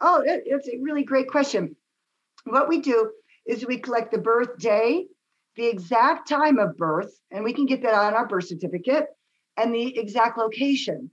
Oh, 0.00 0.22
it's 0.24 0.68
a 0.68 0.78
really 0.82 1.04
great 1.04 1.28
question. 1.28 1.76
What 2.44 2.68
we 2.68 2.80
do 2.80 3.10
is 3.46 3.66
we 3.66 3.78
collect 3.78 4.10
the 4.10 4.18
birth 4.18 4.58
day, 4.58 5.06
the 5.56 5.66
exact 5.66 6.28
time 6.28 6.58
of 6.58 6.76
birth, 6.76 7.18
and 7.30 7.44
we 7.44 7.52
can 7.52 7.66
get 7.66 7.82
that 7.82 7.94
on 7.94 8.14
our 8.14 8.26
birth 8.26 8.48
certificate 8.48 9.06
and 9.56 9.74
the 9.74 9.98
exact 9.98 10.38
location. 10.38 11.10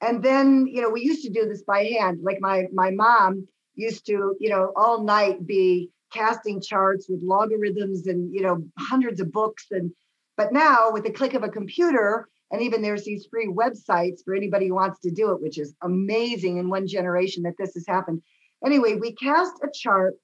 And 0.00 0.22
then, 0.22 0.66
you 0.66 0.80
know, 0.80 0.90
we 0.90 1.02
used 1.02 1.24
to 1.24 1.30
do 1.30 1.46
this 1.46 1.62
by 1.62 1.84
hand. 1.84 2.20
Like 2.22 2.40
my 2.40 2.66
my 2.72 2.90
mom 2.90 3.48
used 3.74 4.06
to, 4.06 4.36
you 4.38 4.50
know, 4.50 4.72
all 4.76 5.02
night 5.02 5.46
be 5.46 5.90
casting 6.12 6.60
charts 6.60 7.08
with 7.08 7.22
logarithms 7.22 8.06
and, 8.06 8.32
you 8.34 8.42
know, 8.42 8.64
hundreds 8.78 9.20
of 9.20 9.32
books 9.32 9.66
and 9.70 9.92
but 10.36 10.52
now 10.52 10.92
with 10.92 11.02
the 11.02 11.12
click 11.12 11.34
of 11.34 11.42
a 11.42 11.48
computer 11.48 12.28
and 12.50 12.62
even 12.62 12.80
there's 12.80 13.04
these 13.04 13.26
free 13.26 13.48
websites 13.48 14.24
for 14.24 14.34
anybody 14.34 14.68
who 14.68 14.74
wants 14.74 15.00
to 15.00 15.10
do 15.10 15.32
it, 15.32 15.42
which 15.42 15.58
is 15.58 15.74
amazing 15.82 16.56
in 16.56 16.70
one 16.70 16.86
generation 16.86 17.42
that 17.42 17.56
this 17.58 17.74
has 17.74 17.86
happened. 17.86 18.22
Anyway, 18.64 18.94
we 18.94 19.12
cast 19.12 19.52
a 19.62 19.68
chart 19.72 20.14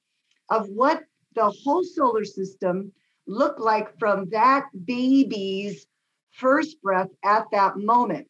of 0.49 0.69
what 0.69 1.03
the 1.35 1.51
whole 1.51 1.85
solar 1.85 2.25
system 2.25 2.93
looked 3.27 3.61
like 3.61 3.99
from 3.99 4.29
that 4.31 4.67
baby's 4.85 5.87
first 6.35 6.81
breath 6.83 7.11
at 7.25 7.47
that 7.53 7.77
moment. 7.77 8.29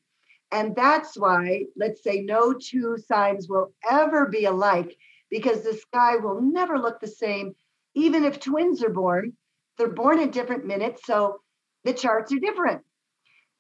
And 0.52 0.76
that's 0.76 1.16
why, 1.16 1.64
let's 1.76 2.02
say, 2.02 2.20
no 2.20 2.52
two 2.52 2.96
signs 3.08 3.48
will 3.48 3.72
ever 3.90 4.26
be 4.26 4.44
alike 4.44 4.96
because 5.30 5.62
the 5.62 5.74
sky 5.74 6.16
will 6.16 6.40
never 6.40 6.78
look 6.78 7.00
the 7.00 7.08
same. 7.08 7.54
Even 7.94 8.24
if 8.24 8.40
twins 8.40 8.82
are 8.82 8.90
born, 8.90 9.32
they're 9.76 9.88
born 9.92 10.20
at 10.20 10.32
different 10.32 10.64
minutes. 10.64 11.02
So 11.04 11.40
the 11.84 11.92
charts 11.92 12.32
are 12.32 12.38
different. 12.38 12.82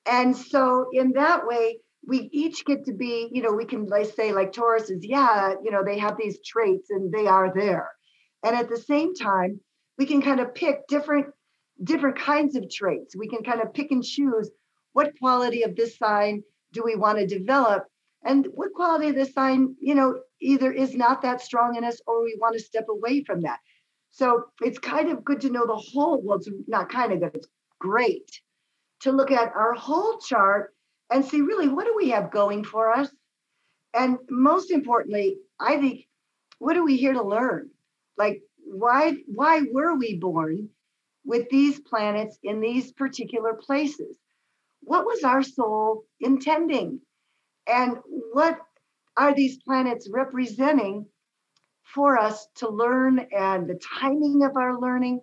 And 0.06 0.36
so, 0.36 0.86
in 0.92 1.12
that 1.12 1.46
way, 1.46 1.78
we 2.06 2.28
each 2.32 2.64
get 2.64 2.84
to 2.84 2.92
be, 2.92 3.28
you 3.32 3.42
know, 3.42 3.52
we 3.52 3.64
can 3.64 3.86
like 3.86 4.12
say, 4.14 4.32
like 4.32 4.52
Taurus 4.52 4.90
is, 4.90 5.04
yeah, 5.04 5.54
you 5.62 5.70
know, 5.70 5.82
they 5.84 5.98
have 5.98 6.16
these 6.18 6.38
traits 6.44 6.90
and 6.90 7.12
they 7.12 7.26
are 7.26 7.52
there. 7.54 7.90
And 8.44 8.54
at 8.54 8.68
the 8.68 8.76
same 8.76 9.14
time, 9.14 9.60
we 9.96 10.06
can 10.06 10.20
kind 10.20 10.40
of 10.40 10.54
pick 10.54 10.86
different 10.86 11.26
different 11.82 12.18
kinds 12.18 12.56
of 12.56 12.70
traits. 12.70 13.16
We 13.16 13.28
can 13.28 13.42
kind 13.42 13.60
of 13.60 13.74
pick 13.74 13.90
and 13.90 14.04
choose 14.04 14.50
what 14.92 15.18
quality 15.18 15.62
of 15.62 15.74
this 15.74 15.98
sign 15.98 16.42
do 16.72 16.82
we 16.84 16.96
want 16.96 17.18
to 17.18 17.26
develop 17.26 17.86
and 18.24 18.46
what 18.54 18.72
quality 18.74 19.08
of 19.08 19.14
this 19.14 19.34
sign, 19.34 19.74
you 19.80 19.94
know, 19.94 20.20
either 20.40 20.72
is 20.72 20.94
not 20.94 21.22
that 21.22 21.40
strong 21.40 21.76
in 21.76 21.84
us 21.84 22.00
or 22.06 22.22
we 22.22 22.38
want 22.40 22.54
to 22.54 22.62
step 22.62 22.86
away 22.88 23.22
from 23.24 23.42
that. 23.42 23.58
So 24.10 24.44
it's 24.62 24.78
kind 24.78 25.10
of 25.10 25.24
good 25.24 25.40
to 25.42 25.50
know 25.50 25.66
the 25.66 25.76
whole, 25.76 26.22
well, 26.22 26.38
it's 26.38 26.48
not 26.66 26.88
kind 26.88 27.12
of 27.12 27.20
good, 27.20 27.34
it's 27.34 27.48
great 27.80 28.30
to 29.00 29.12
look 29.12 29.30
at 29.30 29.52
our 29.54 29.74
whole 29.74 30.18
chart 30.18 30.74
and 31.10 31.24
see 31.24 31.40
really 31.40 31.68
what 31.68 31.84
do 31.84 31.94
we 31.96 32.10
have 32.10 32.30
going 32.30 32.64
for 32.64 32.92
us? 32.92 33.10
And 33.92 34.18
most 34.30 34.70
importantly, 34.70 35.38
I 35.60 35.78
think, 35.78 36.06
what 36.58 36.76
are 36.76 36.84
we 36.84 36.96
here 36.96 37.12
to 37.12 37.22
learn? 37.22 37.70
Like, 38.16 38.42
why 38.64 39.16
why 39.26 39.62
were 39.70 39.94
we 39.96 40.16
born 40.16 40.70
with 41.24 41.48
these 41.48 41.80
planets 41.80 42.38
in 42.42 42.60
these 42.60 42.92
particular 42.92 43.54
places? 43.54 44.16
What 44.82 45.06
was 45.06 45.24
our 45.24 45.42
soul 45.42 46.04
intending? 46.20 47.00
And 47.66 47.98
what 48.32 48.58
are 49.16 49.34
these 49.34 49.62
planets 49.62 50.08
representing 50.10 51.06
for 51.82 52.18
us 52.18 52.46
to 52.56 52.68
learn 52.68 53.26
and 53.36 53.68
the 53.68 53.80
timing 54.00 54.42
of 54.42 54.56
our 54.56 54.78
learning? 54.78 55.20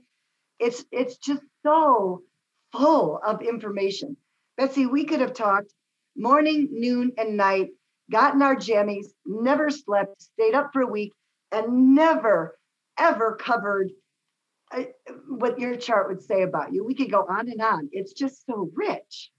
It's 0.59 0.83
it's 0.91 1.17
just 1.17 1.43
so 1.63 2.23
full 2.71 3.19
of 3.23 3.41
information. 3.41 4.17
Betsy, 4.57 4.85
we 4.85 5.05
could 5.05 5.21
have 5.21 5.33
talked 5.33 5.73
morning, 6.15 6.67
noon, 6.71 7.11
and 7.17 7.37
night, 7.37 7.69
gotten 8.11 8.41
our 8.41 8.55
jammies, 8.55 9.07
never 9.25 9.69
slept, 9.69 10.21
stayed 10.21 10.53
up 10.55 10.71
for 10.73 10.81
a 10.81 10.87
week, 10.87 11.13
and 11.51 11.95
never, 11.95 12.57
ever 12.97 13.35
covered 13.35 13.91
what 15.27 15.59
your 15.59 15.75
chart 15.75 16.07
would 16.09 16.21
say 16.21 16.43
about 16.43 16.73
you. 16.73 16.83
We 16.85 16.95
could 16.95 17.11
go 17.11 17.25
on 17.27 17.49
and 17.49 17.61
on. 17.61 17.89
It's 17.91 18.13
just 18.13 18.45
so 18.45 18.69
rich. 18.73 19.31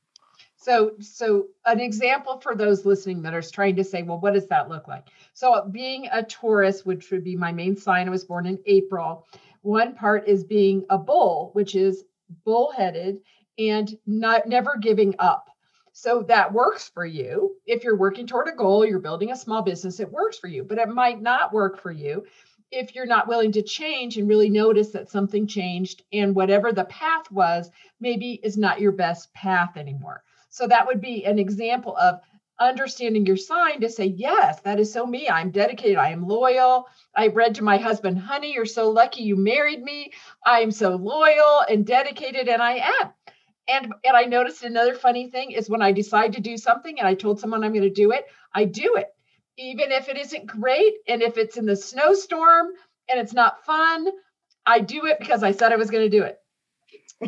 So, 0.57 0.93
so 1.01 1.49
an 1.67 1.81
example 1.81 2.41
for 2.41 2.55
those 2.55 2.87
listening 2.87 3.23
that 3.23 3.35
are 3.35 3.43
trying 3.43 3.77
to 3.77 3.85
say, 3.85 4.03
well, 4.03 4.21
what 4.21 4.35
does 4.35 4.47
that 4.49 4.69
look 4.69 4.87
like? 4.87 5.09
So, 5.33 5.69
being 5.71 6.09
a 6.13 6.23
Taurus, 6.23 6.87
which 6.87 7.11
would 7.11 7.25
be 7.25 7.35
my 7.35 7.51
main 7.51 7.77
sign, 7.77 8.07
I 8.07 8.11
was 8.11 8.25
born 8.25 8.47
in 8.47 8.59
April. 8.67 9.27
One 9.63 9.95
part 9.95 10.29
is 10.29 10.45
being 10.45 10.85
a 10.89 10.99
bull, 10.99 11.51
which 11.55 11.75
is 11.75 12.05
bullheaded 12.45 13.19
and 13.59 13.97
not 14.07 14.47
never 14.47 14.77
giving 14.81 15.15
up. 15.19 15.49
So 15.93 16.23
that 16.23 16.53
works 16.53 16.89
for 16.89 17.05
you. 17.05 17.57
If 17.67 17.85
you're 17.85 17.97
working 17.97 18.27
toward 18.27 18.49
a 18.49 18.57
goal, 18.57 18.87
you're 18.87 18.99
building 18.99 19.31
a 19.31 19.37
small 19.37 19.63
business, 19.63 20.01
it 20.01 20.11
works 20.11 20.39
for 20.39 20.47
you, 20.47 20.65
but 20.65 20.79
it 20.79 20.89
might 20.89 21.21
not 21.21 21.53
work 21.53 21.79
for 21.79 21.93
you 21.93 22.25
if 22.73 22.95
you're 22.95 23.07
not 23.07 23.29
willing 23.29 23.53
to 23.53 23.63
change 23.63 24.17
and 24.17 24.29
really 24.29 24.51
notice 24.51 24.91
that 24.91 25.11
something 25.11 25.47
changed 25.47 26.03
and 26.13 26.35
whatever 26.35 26.73
the 26.73 26.85
path 26.85 27.31
was, 27.31 27.71
maybe 28.01 28.41
is 28.43 28.57
not 28.57 28.81
your 28.81 28.93
best 28.93 29.33
path 29.35 29.77
anymore. 29.77 30.25
So 30.49 30.67
that 30.67 30.87
would 30.87 31.01
be 31.01 31.25
an 31.25 31.39
example 31.39 31.97
of 31.97 32.21
understanding 32.59 33.27
your 33.27 33.37
sign 33.37 33.81
to 33.81 33.89
say, 33.89 34.07
yes, 34.07 34.61
that 34.61 34.79
is 34.81 34.93
so 34.93 35.07
me. 35.07 35.29
I'm 35.29 35.51
dedicated. 35.51 35.97
I 35.97 36.11
am 36.11 36.27
loyal. 36.27 36.89
I 37.15 37.29
read 37.29 37.57
to 37.57 37.65
my 37.65 37.77
husband, 37.77 38.19
honey, 38.19 38.55
you're 38.55 38.67
so 38.67 38.91
lucky 38.91 39.23
you 39.23 39.37
married 39.37 39.83
me. 39.83 40.13
I'm 40.45 40.71
so 40.71 40.97
loyal 40.97 41.63
and 41.69 41.87
dedicated, 41.87 42.49
and 42.49 42.63
I 42.63 42.93
am. 43.01 43.13
And 43.69 43.95
and 44.05 44.17
I 44.17 44.25
noticed 44.25 44.65
another 44.65 44.95
funny 44.95 45.29
thing 45.29 45.53
is 45.53 45.71
when 45.71 45.83
I 45.83 45.93
decide 45.93 46.33
to 46.35 46.41
do 46.41 46.57
something 46.57 46.99
and 46.99 47.07
I 47.07 47.15
told 47.15 47.39
someone 47.39 47.63
I'm 47.63 47.73
going 47.73 47.83
to 47.83 47.91
do 47.91 48.13
it, 48.13 48.27
I 48.55 48.65
do 48.65 48.97
it. 48.97 49.15
Even 49.59 49.93
if 49.93 50.09
it 50.09 50.17
isn't 50.17 50.47
great 50.47 50.95
and 51.09 51.23
if 51.23 51.37
it's 51.37 51.57
in 51.57 51.67
the 51.67 51.77
snowstorm 51.77 52.69
and 53.11 53.21
it's 53.21 53.35
not 53.35 53.65
fun, 53.65 54.09
I 54.67 54.81
do 54.81 55.07
it 55.07 55.19
because 55.19 55.43
I 55.43 55.53
said 55.53 55.73
I 55.73 55.77
was 55.77 55.91
going 55.91 56.09
to 56.09 56.17
do 56.19 56.25
it. 56.25 56.39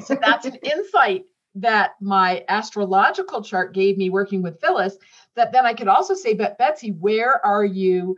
So 0.05 0.17
that's 0.21 0.47
an 0.47 0.57
insight 0.57 1.25
that 1.57 1.93
my 2.01 2.45
astrological 2.49 3.43
chart 3.43 3.75
gave 3.75 3.97
me 3.97 4.11
working 4.11 4.43
with 4.43 4.61
Phyllis 4.61 4.97
that 5.37 5.53
then 5.53 5.67
I 5.67 5.75
could 5.75 5.89
also 5.89 6.15
say, 6.15 6.35
but 6.35 6.59
Betsy, 6.59 6.91
where 6.91 7.45
are 7.47 7.65
you 7.65 8.17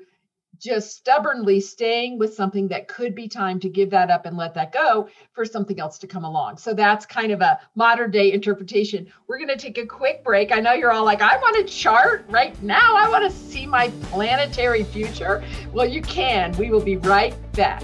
just 0.58 0.96
stubbornly 0.96 1.60
staying 1.60 2.18
with 2.18 2.34
something 2.34 2.68
that 2.68 2.88
could 2.88 3.14
be 3.14 3.28
time 3.28 3.60
to 3.60 3.68
give 3.68 3.90
that 3.90 4.10
up 4.10 4.26
and 4.26 4.36
let 4.36 4.54
that 4.54 4.72
go 4.72 5.08
for 5.32 5.44
something 5.44 5.80
else 5.80 5.98
to 5.98 6.06
come 6.06 6.24
along. 6.24 6.58
So 6.58 6.74
that's 6.74 7.06
kind 7.06 7.32
of 7.32 7.40
a 7.40 7.60
modern 7.74 8.10
day 8.10 8.32
interpretation. 8.32 9.06
We're 9.26 9.38
going 9.38 9.48
to 9.48 9.56
take 9.56 9.78
a 9.78 9.86
quick 9.86 10.24
break. 10.24 10.52
I 10.52 10.60
know 10.60 10.72
you're 10.72 10.92
all 10.92 11.04
like, 11.04 11.22
I 11.22 11.36
want 11.36 11.56
a 11.56 11.64
chart 11.64 12.24
right 12.28 12.60
now. 12.62 12.96
I 12.96 13.08
want 13.08 13.24
to 13.24 13.36
see 13.36 13.66
my 13.66 13.90
planetary 14.02 14.84
future. 14.84 15.44
Well, 15.72 15.86
you 15.86 16.02
can. 16.02 16.52
We 16.56 16.70
will 16.70 16.80
be 16.80 16.96
right 16.96 17.34
back. 17.52 17.82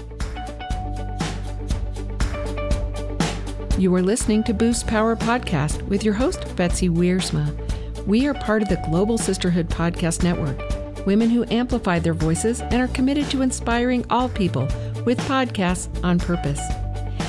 You 3.77 3.93
are 3.95 4.03
listening 4.03 4.43
to 4.43 4.53
Boost 4.53 4.85
Power 4.85 5.15
Podcast 5.15 5.81
with 5.87 6.03
your 6.03 6.13
host, 6.13 6.55
Betsy 6.55 6.89
Wiersma. 6.89 7.57
We 8.05 8.27
are 8.27 8.33
part 8.33 8.61
of 8.61 8.69
the 8.69 8.77
Global 8.87 9.17
Sisterhood 9.17 9.67
Podcast 9.69 10.23
Network, 10.23 10.59
women 11.05 11.29
who 11.29 11.45
amplify 11.51 11.99
their 11.99 12.13
voices 12.13 12.61
and 12.61 12.75
are 12.75 12.87
committed 12.87 13.29
to 13.31 13.41
inspiring 13.41 14.05
all 14.09 14.29
people 14.29 14.67
with 15.05 15.19
podcasts 15.21 15.87
on 16.03 16.19
purpose. 16.19 16.61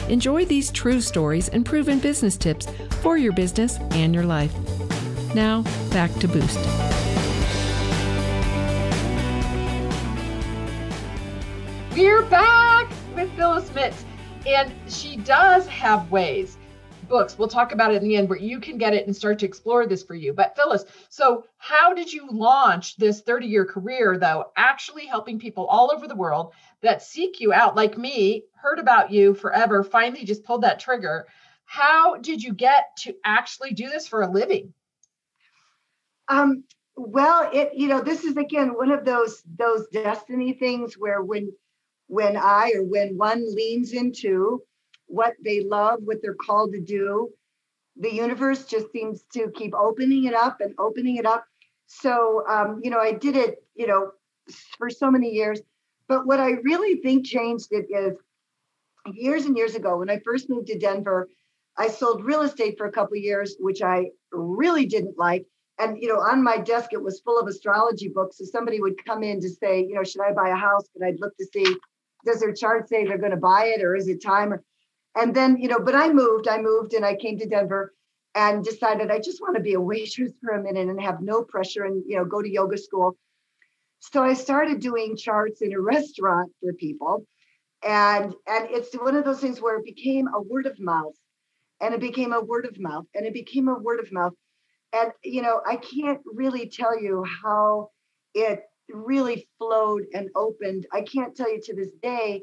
Enjoy 0.08 0.44
these 0.44 0.70
true 0.70 1.00
stories 1.00 1.48
and 1.48 1.64
proven 1.64 1.98
business 1.98 2.36
tips 2.36 2.66
for 3.00 3.16
your 3.16 3.32
business 3.32 3.78
and 3.92 4.14
your 4.14 4.24
life. 4.24 4.52
Now, 5.34 5.62
back 5.90 6.12
to 6.20 6.28
Boost. 6.28 6.58
We're 11.92 12.22
back 12.22 12.90
with 13.14 13.30
Phyllis 13.36 13.70
Mitz, 13.70 14.04
and 14.46 14.72
she 14.88 15.16
does 15.16 15.66
have 15.68 16.10
ways 16.10 16.58
books. 17.08 17.38
We'll 17.38 17.48
talk 17.48 17.72
about 17.72 17.92
it 17.92 18.02
in 18.02 18.08
the 18.08 18.16
end 18.16 18.28
where 18.28 18.38
you 18.38 18.60
can 18.60 18.78
get 18.78 18.94
it 18.94 19.06
and 19.06 19.14
start 19.14 19.38
to 19.40 19.46
explore 19.46 19.86
this 19.86 20.02
for 20.02 20.14
you. 20.14 20.32
But 20.32 20.56
Phyllis, 20.56 20.84
so 21.08 21.44
how 21.58 21.94
did 21.94 22.12
you 22.12 22.28
launch 22.30 22.96
this 22.96 23.20
30 23.20 23.46
year 23.46 23.64
career, 23.64 24.18
though, 24.18 24.46
actually 24.56 25.06
helping 25.06 25.38
people 25.38 25.66
all 25.66 25.92
over 25.92 26.08
the 26.08 26.16
world 26.16 26.52
that 26.80 27.02
seek 27.02 27.40
you 27.40 27.52
out, 27.52 27.76
like 27.76 27.98
me, 27.98 28.44
heard 28.54 28.78
about 28.78 29.10
you 29.10 29.34
forever, 29.34 29.82
finally 29.82 30.24
just 30.24 30.44
pulled 30.44 30.62
that 30.62 30.80
trigger? 30.80 31.26
How 31.64 32.16
did 32.16 32.42
you 32.42 32.52
get 32.52 32.96
to 32.98 33.14
actually 33.24 33.72
do 33.72 33.88
this 33.88 34.06
for 34.06 34.22
a 34.22 34.30
living? 34.30 34.72
Um, 36.28 36.64
well, 36.96 37.50
it 37.52 37.72
you 37.74 37.88
know 37.88 38.00
this 38.00 38.24
is 38.24 38.36
again 38.36 38.68
one 38.70 38.90
of 38.90 39.04
those 39.04 39.42
those 39.58 39.86
destiny 39.88 40.52
things 40.52 40.94
where 40.94 41.22
when 41.22 41.50
when 42.06 42.36
I 42.36 42.72
or 42.76 42.84
when 42.84 43.16
one 43.16 43.44
leans 43.54 43.92
into 43.92 44.62
what 45.14 45.34
they 45.44 45.60
love, 45.60 46.00
what 46.04 46.18
they're 46.22 46.34
called 46.34 46.72
to 46.72 46.80
do. 46.80 47.30
The 47.96 48.12
universe 48.12 48.64
just 48.64 48.90
seems 48.92 49.24
to 49.34 49.50
keep 49.54 49.72
opening 49.74 50.24
it 50.24 50.34
up 50.34 50.60
and 50.60 50.74
opening 50.78 51.16
it 51.16 51.26
up. 51.26 51.44
So, 51.86 52.44
um, 52.48 52.80
you 52.82 52.90
know, 52.90 52.98
I 52.98 53.12
did 53.12 53.36
it, 53.36 53.62
you 53.74 53.86
know, 53.86 54.10
for 54.78 54.90
so 54.90 55.10
many 55.10 55.30
years. 55.30 55.60
But 56.08 56.26
what 56.26 56.40
I 56.40 56.50
really 56.62 56.96
think 56.96 57.24
changed 57.24 57.68
it 57.70 57.86
is 57.90 58.16
years 59.14 59.44
and 59.46 59.56
years 59.56 59.74
ago 59.74 59.98
when 59.98 60.10
I 60.10 60.20
first 60.24 60.50
moved 60.50 60.66
to 60.68 60.78
Denver, 60.78 61.28
I 61.76 61.88
sold 61.88 62.24
real 62.24 62.42
estate 62.42 62.76
for 62.78 62.86
a 62.86 62.92
couple 62.92 63.16
years, 63.16 63.56
which 63.58 63.82
I 63.82 64.10
really 64.32 64.86
didn't 64.86 65.18
like. 65.18 65.46
And 65.78 66.00
you 66.00 66.08
know, 66.08 66.20
on 66.20 66.42
my 66.42 66.58
desk 66.58 66.92
it 66.92 67.02
was 67.02 67.20
full 67.20 67.38
of 67.38 67.46
astrology 67.46 68.08
books. 68.08 68.38
So 68.38 68.44
somebody 68.44 68.80
would 68.80 69.04
come 69.04 69.22
in 69.22 69.40
to 69.40 69.48
say, 69.48 69.80
you 69.80 69.94
know, 69.94 70.04
should 70.04 70.22
I 70.22 70.32
buy 70.32 70.50
a 70.50 70.56
house? 70.56 70.84
And 70.94 71.04
I'd 71.04 71.20
look 71.20 71.36
to 71.38 71.46
see, 71.52 71.76
does 72.24 72.40
their 72.40 72.52
chart 72.52 72.88
say 72.88 73.04
they're 73.04 73.18
going 73.18 73.30
to 73.32 73.36
buy 73.36 73.66
it, 73.66 73.82
or 73.82 73.96
is 73.96 74.08
it 74.08 74.22
time? 74.22 74.52
Or 74.52 74.62
and 75.16 75.34
then, 75.34 75.56
you 75.58 75.68
know, 75.68 75.78
but 75.78 75.94
I 75.94 76.12
moved, 76.12 76.48
I 76.48 76.60
moved 76.60 76.94
and 76.94 77.04
I 77.04 77.14
came 77.14 77.38
to 77.38 77.46
Denver 77.48 77.94
and 78.34 78.64
decided 78.64 79.10
I 79.10 79.20
just 79.20 79.40
want 79.40 79.56
to 79.56 79.62
be 79.62 79.74
a 79.74 79.80
waitress 79.92 80.32
for 80.42 80.50
a 80.54 80.62
minute 80.62 80.88
and 80.88 81.00
have 81.00 81.20
no 81.20 81.42
pressure 81.42 81.84
and, 81.84 82.02
you 82.06 82.16
know, 82.16 82.24
go 82.24 82.42
to 82.42 82.50
yoga 82.50 82.78
school. 82.78 83.16
So 84.00 84.22
I 84.22 84.34
started 84.34 84.80
doing 84.80 85.16
charts 85.16 85.62
in 85.62 85.72
a 85.72 85.80
restaurant 85.80 86.52
for 86.60 86.72
people. 86.74 87.26
And 87.86 88.34
and 88.46 88.68
it's 88.70 88.94
one 88.94 89.14
of 89.14 89.24
those 89.24 89.40
things 89.40 89.60
where 89.60 89.76
it 89.76 89.84
became 89.84 90.28
a 90.34 90.40
word 90.40 90.66
of 90.66 90.80
mouth 90.80 91.14
and 91.80 91.94
it 91.94 92.00
became 92.00 92.32
a 92.32 92.40
word 92.40 92.64
of 92.66 92.78
mouth 92.80 93.04
and 93.14 93.26
it 93.26 93.34
became 93.34 93.68
a 93.68 93.78
word 93.78 94.00
of 94.00 94.10
mouth. 94.10 94.32
And 94.92 95.12
you 95.22 95.42
know, 95.42 95.60
I 95.66 95.76
can't 95.76 96.20
really 96.24 96.68
tell 96.68 96.98
you 97.00 97.24
how 97.42 97.90
it 98.34 98.62
really 98.88 99.48
flowed 99.58 100.04
and 100.14 100.30
opened. 100.34 100.86
I 100.92 101.02
can't 101.02 101.36
tell 101.36 101.50
you 101.52 101.60
to 101.62 101.74
this 101.74 101.92
day 102.02 102.42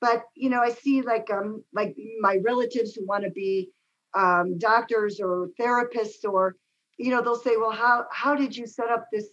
but 0.00 0.24
you 0.34 0.50
know 0.50 0.60
i 0.60 0.70
see 0.70 1.02
like 1.02 1.30
um 1.30 1.62
like 1.72 1.96
my 2.20 2.38
relatives 2.44 2.94
who 2.94 3.06
want 3.06 3.24
to 3.24 3.30
be 3.30 3.70
um, 4.14 4.58
doctors 4.58 5.20
or 5.20 5.48
therapists 5.60 6.24
or 6.24 6.56
you 6.98 7.10
know 7.10 7.22
they'll 7.22 7.36
say 7.36 7.56
well 7.56 7.70
how 7.70 8.06
how 8.10 8.34
did 8.34 8.56
you 8.56 8.66
set 8.66 8.90
up 8.90 9.06
this 9.12 9.28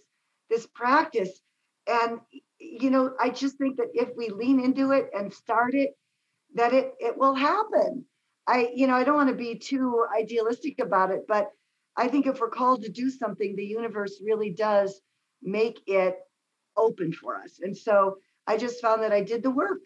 this 0.50 0.68
practice? 0.68 1.42
And 1.88 2.20
you 2.60 2.90
know 2.90 3.14
i 3.20 3.30
just 3.30 3.58
think 3.58 3.78
that 3.78 3.90
if 3.94 4.10
we 4.16 4.30
lean 4.30 4.60
into 4.60 4.92
it 4.92 5.10
and 5.18 5.34
start 5.34 5.74
it 5.76 5.92
that 6.56 6.74
it 6.74 6.94
it 7.00 7.18
will 7.18 7.36
happen. 7.36 8.06
I 8.48 8.72
you 8.76 8.88
know 8.88 8.96
i 8.96 9.04
don't 9.04 9.16
want 9.16 9.30
to 9.30 9.36
be 9.36 9.56
too 9.56 10.06
idealistic 10.16 10.80
about 10.80 11.12
it 11.12 11.26
but 11.28 11.50
i 11.98 12.08
think 12.08 12.28
if 12.28 12.40
we're 12.40 12.50
called 12.50 12.84
to 12.84 12.90
do 12.90 13.10
something 13.10 13.56
the 13.56 13.66
universe 13.66 14.22
really 14.24 14.52
does 14.52 15.02
make 15.42 15.82
it 15.88 16.16
open 16.78 17.12
for 17.12 17.36
us. 17.38 17.60
And 17.62 17.76
so 17.76 18.18
i 18.48 18.58
just 18.58 18.82
found 18.82 19.02
that 19.04 19.12
i 19.12 19.22
did 19.22 19.44
the 19.44 19.52
work 19.52 19.86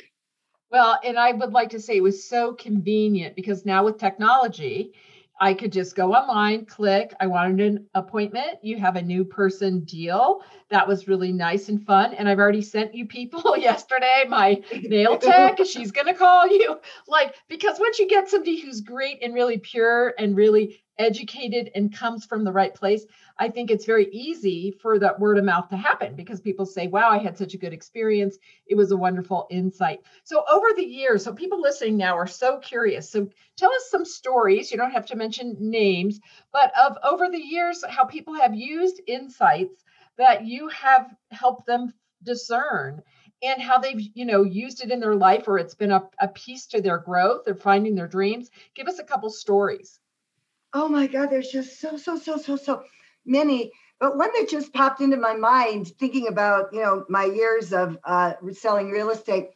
well, 0.71 0.99
and 1.03 1.17
I 1.17 1.31
would 1.31 1.51
like 1.51 1.69
to 1.71 1.79
say 1.79 1.97
it 1.97 2.03
was 2.03 2.23
so 2.23 2.53
convenient 2.53 3.35
because 3.35 3.65
now 3.65 3.85
with 3.85 3.97
technology, 3.97 4.93
I 5.41 5.53
could 5.53 5.71
just 5.71 5.95
go 5.95 6.13
online, 6.13 6.65
click, 6.65 7.13
I 7.19 7.27
wanted 7.27 7.61
an 7.61 7.87
appointment. 7.95 8.59
You 8.61 8.77
have 8.77 8.97
a 8.97 9.01
new 9.01 9.23
person 9.23 9.81
deal. 9.85 10.43
That 10.69 10.87
was 10.87 11.07
really 11.07 11.31
nice 11.31 11.69
and 11.69 11.83
fun. 11.85 12.13
And 12.13 12.27
I've 12.27 12.39
already 12.39 12.61
sent 12.61 12.93
you 12.93 13.05
people 13.05 13.55
yesterday, 13.57 14.25
my 14.27 14.61
nail 14.83 15.17
tech, 15.19 15.57
she's 15.65 15.91
going 15.91 16.07
to 16.07 16.13
call 16.13 16.47
you. 16.47 16.77
Like, 17.07 17.35
because 17.47 17.79
once 17.79 17.99
you 17.99 18.07
get 18.09 18.29
somebody 18.29 18.59
who's 18.59 18.81
great 18.81 19.23
and 19.23 19.33
really 19.33 19.57
pure 19.57 20.13
and 20.19 20.35
really 20.35 20.83
educated 20.97 21.71
and 21.73 21.95
comes 21.95 22.25
from 22.25 22.43
the 22.43 22.51
right 22.51 22.75
place, 22.75 23.05
I 23.39 23.49
think 23.49 23.71
it's 23.71 23.85
very 23.85 24.07
easy 24.11 24.71
for 24.81 24.99
that 24.99 25.19
word 25.19 25.37
of 25.37 25.45
mouth 25.45 25.69
to 25.69 25.77
happen 25.77 26.15
because 26.15 26.41
people 26.41 26.65
say, 26.65 26.87
wow, 26.87 27.09
I 27.09 27.17
had 27.17 27.37
such 27.37 27.53
a 27.53 27.57
good 27.57 27.71
experience. 27.71 28.37
It 28.67 28.75
was 28.75 28.91
a 28.91 28.97
wonderful 28.97 29.47
insight. 29.49 30.01
So, 30.23 30.43
over 30.51 30.67
the 30.75 30.85
years, 30.85 31.23
so 31.23 31.33
people 31.33 31.61
listening 31.61 31.95
now 31.95 32.17
are 32.17 32.27
so 32.27 32.57
curious. 32.57 33.09
So, 33.09 33.29
tell 33.55 33.71
us 33.73 33.89
some 33.89 34.03
stories. 34.03 34.71
You 34.71 34.77
don't 34.77 34.91
have 34.91 35.05
to 35.07 35.15
mention 35.15 35.55
names, 35.59 36.19
but 36.51 36.71
of 36.77 36.97
over 37.03 37.29
the 37.29 37.41
years, 37.41 37.83
how 37.87 38.03
people 38.03 38.33
have 38.33 38.53
used 38.53 39.01
insights 39.07 39.83
that 40.17 40.45
you 40.45 40.67
have 40.67 41.15
helped 41.31 41.65
them 41.65 41.93
discern 42.23 43.01
and 43.41 43.61
how 43.61 43.79
they've 43.79 44.01
you 44.13 44.25
know 44.25 44.43
used 44.43 44.83
it 44.83 44.91
in 44.91 44.99
their 44.99 45.15
life 45.15 45.47
or 45.47 45.57
it's 45.57 45.75
been 45.75 45.91
a, 45.91 46.03
a 46.19 46.27
piece 46.27 46.67
to 46.67 46.81
their 46.81 46.97
growth 46.97 47.47
or 47.47 47.55
finding 47.55 47.95
their 47.95 48.07
dreams 48.07 48.49
give 48.75 48.87
us 48.87 48.99
a 48.99 49.03
couple 49.03 49.29
stories 49.29 49.99
oh 50.73 50.89
my 50.89 51.07
god 51.07 51.29
there's 51.29 51.49
just 51.49 51.79
so 51.79 51.95
so 51.95 52.17
so 52.17 52.35
so 52.35 52.57
so 52.57 52.83
many, 53.25 53.71
but 53.99 54.17
one 54.17 54.29
that 54.33 54.49
just 54.49 54.73
popped 54.73 55.01
into 55.01 55.17
my 55.17 55.35
mind 55.35 55.87
thinking 55.99 56.27
about, 56.27 56.73
you 56.73 56.81
know, 56.81 57.05
my 57.09 57.25
years 57.25 57.73
of 57.73 57.97
uh, 58.03 58.33
selling 58.53 58.91
real 58.91 59.09
estate 59.09 59.49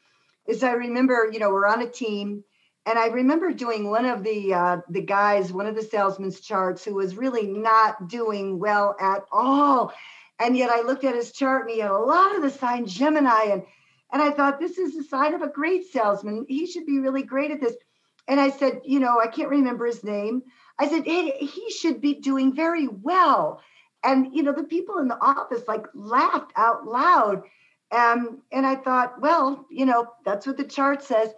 is 0.48 0.64
I 0.64 0.74
remember, 0.74 1.30
you 1.32 1.40
know, 1.40 1.50
we're 1.50 1.68
on 1.68 1.82
a 1.82 1.90
team 1.90 2.44
and 2.86 3.00
I 3.00 3.08
remember 3.08 3.54
doing 3.54 3.90
one 3.90 4.06
of 4.06 4.24
the 4.24 4.54
uh, 4.54 4.78
the 4.90 5.02
guys, 5.02 5.54
one 5.54 5.68
of 5.68 5.76
the 5.76 5.84
salesman's 5.84 6.42
charts 6.42 6.84
who 6.84 6.96
was 6.96 7.16
really 7.16 7.48
not 7.48 8.10
doing 8.10 8.60
well 8.60 8.96
at 9.00 9.24
all. 9.32 9.94
And 10.40 10.58
yet 10.58 10.70
I 10.70 10.82
looked 10.82 11.06
at 11.06 11.16
his 11.16 11.32
chart 11.32 11.62
and 11.62 11.72
he 11.72 11.80
had 11.80 11.92
a 11.92 11.98
lot 11.98 12.36
of 12.36 12.42
the 12.42 12.50
sign 12.50 12.86
Gemini 12.86 13.44
and 13.52 13.64
and 14.12 14.22
I 14.22 14.32
thought 14.32 14.60
this 14.60 14.78
is 14.78 14.96
the 14.96 15.04
sign 15.04 15.34
of 15.34 15.42
a 15.42 15.48
great 15.48 15.86
salesman. 15.92 16.46
He 16.48 16.68
should 16.68 16.86
be 16.86 17.00
really 17.00 17.24
great 17.24 17.52
at 17.52 17.62
this. 17.62 17.76
And 18.28 18.40
I 18.40 18.52
said, 18.52 18.82
you 18.86 19.00
know, 19.00 19.20
I 19.20 19.28
can't 19.28 19.50
remember 19.50 19.88
his 19.88 20.04
name. 20.04 20.44
I 20.84 20.90
said, 20.90 21.06
hey, 21.06 21.32
he 21.40 21.72
should 21.72 22.02
be 22.02 22.16
doing 22.16 22.54
very 22.54 22.90
well. 22.90 23.62
And, 24.04 24.36
you 24.36 24.44
know, 24.44 24.52
the 24.52 24.66
people 24.66 24.98
in 24.98 25.08
the 25.08 25.18
office 25.22 25.62
like 25.66 25.86
laughed 25.94 26.52
out 26.58 26.86
loud. 26.86 27.44
Um, 27.90 28.42
and 28.52 28.66
I 28.66 28.76
thought, 28.76 29.22
well, 29.22 29.66
you 29.72 29.86
know, 29.86 30.12
that's 30.26 30.46
what 30.46 30.58
the 30.58 30.66
chart 30.66 31.02
says. 31.02 31.30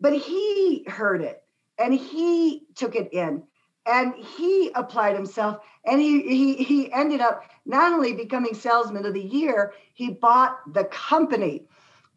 But 0.00 0.16
he 0.16 0.84
heard 0.86 1.20
it 1.20 1.42
and 1.78 1.92
he 1.92 2.68
took 2.76 2.94
it 2.94 3.12
in 3.12 3.42
and 3.86 4.14
he 4.14 4.70
applied 4.76 5.16
himself 5.16 5.64
and 5.84 6.00
he, 6.00 6.22
he, 6.22 6.54
he 6.62 6.92
ended 6.92 7.20
up 7.20 7.42
not 7.66 7.92
only 7.92 8.12
becoming 8.12 8.54
salesman 8.54 9.04
of 9.04 9.14
the 9.14 9.20
year, 9.20 9.72
he 9.94 10.10
bought 10.10 10.60
the 10.74 10.84
company. 10.84 11.64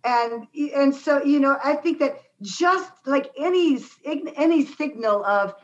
And, 0.04 0.46
and 0.76 0.94
so, 0.94 1.24
you 1.24 1.40
know, 1.40 1.58
I 1.64 1.74
think 1.74 1.98
that 1.98 2.22
just 2.44 2.92
like 3.08 3.32
any, 3.40 3.80
any 4.06 4.68
signal 4.68 5.26
of, 5.26 5.56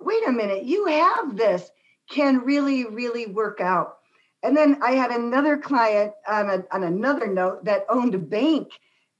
wait 0.00 0.26
a 0.26 0.32
minute, 0.32 0.64
you 0.64 0.86
have 0.86 1.36
this 1.36 1.70
can 2.10 2.38
really, 2.38 2.86
really 2.86 3.26
work 3.26 3.60
out. 3.60 3.98
And 4.42 4.56
then 4.56 4.82
I 4.82 4.92
had 4.92 5.10
another 5.10 5.58
client 5.58 6.12
on, 6.26 6.50
a, 6.50 6.64
on 6.72 6.82
another 6.82 7.26
note 7.26 7.64
that 7.66 7.84
owned 7.88 8.14
a 8.14 8.18
bank. 8.18 8.68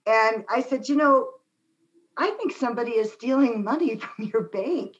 And 0.06 0.44
I 0.48 0.62
said, 0.62 0.88
you 0.88 0.96
know, 0.96 1.28
I 2.16 2.30
think 2.30 2.52
somebody 2.52 2.92
is 2.92 3.12
stealing 3.12 3.62
money 3.62 3.96
from 3.98 4.26
your 4.26 4.44
bank. 4.44 4.96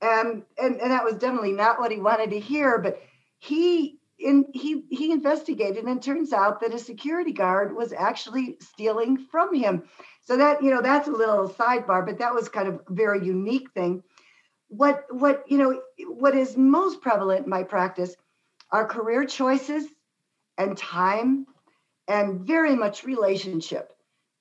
and, 0.00 0.44
and 0.58 0.80
that 0.80 1.04
was 1.04 1.14
definitely 1.14 1.52
not 1.52 1.78
what 1.78 1.92
he 1.92 2.00
wanted 2.00 2.30
to 2.30 2.40
hear, 2.40 2.78
but 2.78 3.00
he 3.38 3.98
in 4.18 4.46
he 4.52 4.82
he 4.90 5.12
investigated 5.12 5.84
and 5.84 6.02
turns 6.02 6.32
out 6.32 6.60
that 6.60 6.74
a 6.74 6.78
security 6.78 7.32
guard 7.32 7.76
was 7.76 7.92
actually 7.92 8.56
stealing 8.60 9.16
from 9.16 9.54
him. 9.54 9.84
So 10.22 10.36
that, 10.36 10.62
you 10.62 10.70
know, 10.70 10.82
that's 10.82 11.08
a 11.08 11.12
little 11.12 11.48
sidebar, 11.48 12.04
but 12.04 12.18
that 12.18 12.34
was 12.34 12.48
kind 12.48 12.68
of 12.68 12.74
a 12.74 12.92
very 12.92 13.24
unique 13.24 13.70
thing 13.72 14.02
what 14.68 15.04
what 15.10 15.44
you 15.48 15.58
know 15.58 15.80
what 16.06 16.36
is 16.36 16.56
most 16.56 17.00
prevalent 17.00 17.44
in 17.44 17.50
my 17.50 17.62
practice 17.62 18.14
are 18.70 18.86
career 18.86 19.24
choices 19.24 19.86
and 20.58 20.76
time 20.76 21.46
and 22.06 22.40
very 22.40 22.74
much 22.76 23.04
relationship. 23.04 23.92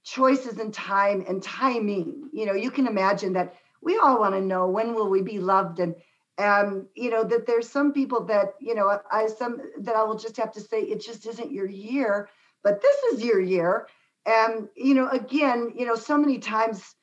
Choices 0.03 0.57
and 0.59 0.73
time 0.73 1.25
and 1.27 1.41
timing. 1.43 2.29
You 2.33 2.45
know 2.45 2.53
you 2.53 2.71
can 2.71 2.87
imagine 2.87 3.33
that 3.33 3.55
we 3.81 3.97
all 3.97 4.19
want 4.19 4.35
to 4.35 4.41
know 4.41 4.67
when 4.67 4.93
will 4.93 5.09
we 5.09 5.21
be 5.21 5.39
loved 5.39 5.79
and 5.79 5.95
um 6.39 6.87
you 6.95 7.09
know 7.09 7.23
that 7.23 7.47
there's 7.47 7.69
some 7.69 7.93
people 7.93 8.23
that 8.25 8.53
you 8.61 8.75
know 8.75 8.99
i 9.11 9.27
some 9.27 9.59
that 9.79 9.95
i 9.95 10.03
will 10.03 10.17
just 10.17 10.37
have 10.37 10.51
to 10.51 10.61
say 10.61 10.81
it 10.81 11.01
just 11.01 11.25
isn't 11.25 11.51
your 11.51 11.67
year 11.67 12.29
but 12.63 12.81
this 12.81 13.03
is 13.13 13.23
your 13.23 13.39
year. 13.39 13.87
And 14.25 14.67
you 14.75 14.93
know 14.93 15.09
again 15.09 15.71
you 15.75 15.85
know 15.85 15.95
so 15.95 16.17
many 16.17 16.37
times 16.39 16.95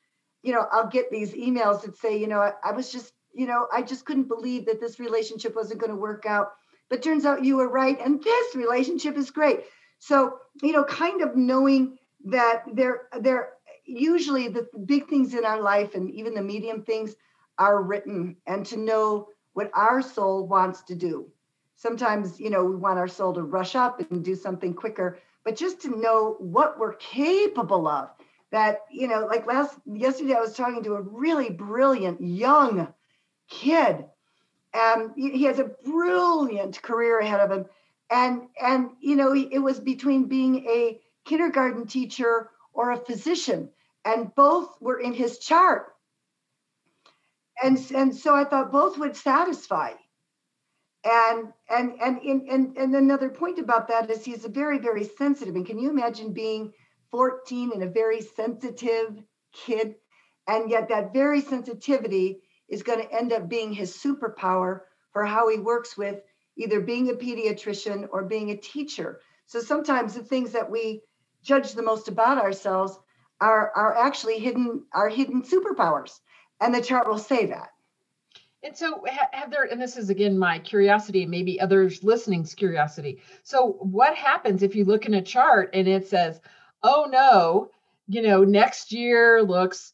you 0.45 0.53
know, 0.53 0.67
I'll 0.71 0.87
get 0.87 1.09
these 1.09 1.33
emails 1.33 1.81
that 1.81 1.97
say, 1.97 2.19
you 2.19 2.27
know, 2.27 2.39
I, 2.39 2.53
I 2.63 2.71
was 2.71 2.91
just, 2.91 3.11
you 3.35 3.47
know, 3.47 3.67
I 3.71 3.81
just 3.81 4.05
couldn't 4.05 4.27
believe 4.27 4.65
that 4.65 4.79
this 4.79 4.99
relationship 4.99 5.55
wasn't 5.55 5.79
going 5.79 5.91
to 5.91 5.95
work 5.95 6.25
out. 6.25 6.53
But 6.89 7.01
turns 7.01 7.25
out 7.25 7.43
you 7.43 7.57
were 7.57 7.69
right. 7.69 7.99
And 7.99 8.23
this 8.23 8.55
relationship 8.55 9.17
is 9.17 9.31
great. 9.31 9.61
So, 9.99 10.37
you 10.61 10.71
know, 10.71 10.83
kind 10.83 11.21
of 11.21 11.35
knowing 11.35 11.97
that 12.25 12.63
there, 12.73 13.03
there 13.19 13.53
usually 13.85 14.47
the 14.47 14.67
big 14.85 15.07
things 15.07 15.33
in 15.33 15.45
our 15.45 15.61
life 15.61 15.95
and 15.95 16.11
even 16.11 16.33
the 16.33 16.41
medium 16.41 16.83
things 16.83 17.15
are 17.57 17.81
written 17.81 18.35
and 18.45 18.65
to 18.67 18.77
know 18.77 19.27
what 19.53 19.71
our 19.73 20.01
soul 20.01 20.47
wants 20.47 20.83
to 20.83 20.95
do. 20.95 21.27
Sometimes, 21.75 22.39
you 22.39 22.49
know, 22.49 22.63
we 22.63 22.75
want 22.75 22.99
our 22.99 23.07
soul 23.07 23.33
to 23.33 23.43
rush 23.43 23.75
up 23.75 23.99
and 24.11 24.23
do 24.23 24.35
something 24.35 24.73
quicker, 24.73 25.17
but 25.43 25.55
just 25.55 25.81
to 25.81 25.99
know 25.99 26.35
what 26.39 26.79
we're 26.79 26.95
capable 26.95 27.87
of 27.87 28.09
that 28.51 28.85
you 28.89 29.07
know 29.07 29.25
like 29.25 29.45
last 29.45 29.77
yesterday 29.85 30.33
i 30.33 30.39
was 30.39 30.55
talking 30.55 30.81
to 30.83 30.95
a 30.95 31.01
really 31.01 31.49
brilliant 31.49 32.21
young 32.21 32.87
kid. 33.49 34.05
Um, 34.73 35.13
and 35.15 35.33
he 35.33 35.43
has 35.43 35.59
a 35.59 35.71
brilliant 35.85 36.81
career 36.81 37.19
ahead 37.19 37.39
of 37.39 37.51
him. 37.51 37.65
And 38.09 38.47
and 38.61 38.89
you 38.99 39.15
know 39.15 39.33
it 39.33 39.59
was 39.59 39.79
between 39.79 40.25
being 40.25 40.65
a 40.67 40.99
kindergarten 41.25 41.87
teacher 41.87 42.51
or 42.73 42.91
a 42.91 42.97
physician 42.97 43.69
and 44.03 44.33
both 44.35 44.79
were 44.79 44.99
in 44.99 45.13
his 45.13 45.39
chart. 45.39 45.93
And 47.63 47.79
and 47.95 48.15
so 48.15 48.35
i 48.35 48.43
thought 48.43 48.71
both 48.71 48.97
would 48.97 49.15
satisfy. 49.15 49.93
And 51.03 51.53
and 51.69 51.93
and 52.01 52.21
in, 52.21 52.47
and, 52.49 52.77
and 52.77 52.95
another 52.95 53.29
point 53.29 53.59
about 53.59 53.87
that 53.87 54.09
is 54.09 54.23
he's 54.23 54.45
a 54.45 54.49
very 54.49 54.77
very 54.77 55.05
sensitive. 55.05 55.55
And 55.55 55.65
can 55.65 55.79
you 55.79 55.89
imagine 55.89 56.33
being 56.33 56.73
14 57.15 57.71
and 57.73 57.83
a 57.83 57.87
very 57.87 58.21
sensitive 58.21 59.23
kid. 59.53 59.95
And 60.47 60.69
yet, 60.69 60.89
that 60.89 61.13
very 61.13 61.39
sensitivity 61.39 62.41
is 62.67 62.83
going 62.83 62.99
to 62.99 63.13
end 63.13 63.31
up 63.31 63.47
being 63.47 63.71
his 63.71 63.95
superpower 63.95 64.81
for 65.11 65.25
how 65.25 65.49
he 65.49 65.57
works 65.57 65.97
with 65.97 66.21
either 66.57 66.81
being 66.81 67.09
a 67.09 67.13
pediatrician 67.13 68.07
or 68.11 68.23
being 68.23 68.51
a 68.51 68.57
teacher. 68.57 69.19
So 69.45 69.59
sometimes 69.59 70.13
the 70.13 70.23
things 70.23 70.51
that 70.51 70.69
we 70.69 71.01
judge 71.43 71.73
the 71.73 71.83
most 71.83 72.07
about 72.07 72.37
ourselves 72.37 72.97
are, 73.39 73.71
are 73.75 73.95
actually 73.95 74.39
hidden, 74.39 74.85
are 74.93 75.09
hidden 75.09 75.43
superpowers. 75.43 76.19
And 76.59 76.73
the 76.73 76.81
chart 76.81 77.07
will 77.07 77.19
say 77.19 77.47
that. 77.47 77.69
And 78.63 78.75
so, 78.75 79.03
have 79.31 79.51
there, 79.51 79.65
and 79.65 79.79
this 79.79 79.95
is 79.95 80.09
again 80.09 80.39
my 80.39 80.57
curiosity, 80.57 81.27
maybe 81.27 81.61
others 81.61 82.03
listening's 82.03 82.55
curiosity. 82.55 83.21
So, 83.43 83.73
what 83.73 84.15
happens 84.15 84.63
if 84.63 84.75
you 84.75 84.85
look 84.85 85.05
in 85.05 85.13
a 85.13 85.21
chart 85.21 85.69
and 85.73 85.87
it 85.87 86.07
says, 86.07 86.41
oh 86.81 87.07
no, 87.11 87.69
you 88.07 88.23
know, 88.23 88.43
next 88.43 88.91
year 88.91 89.43
looks 89.43 89.93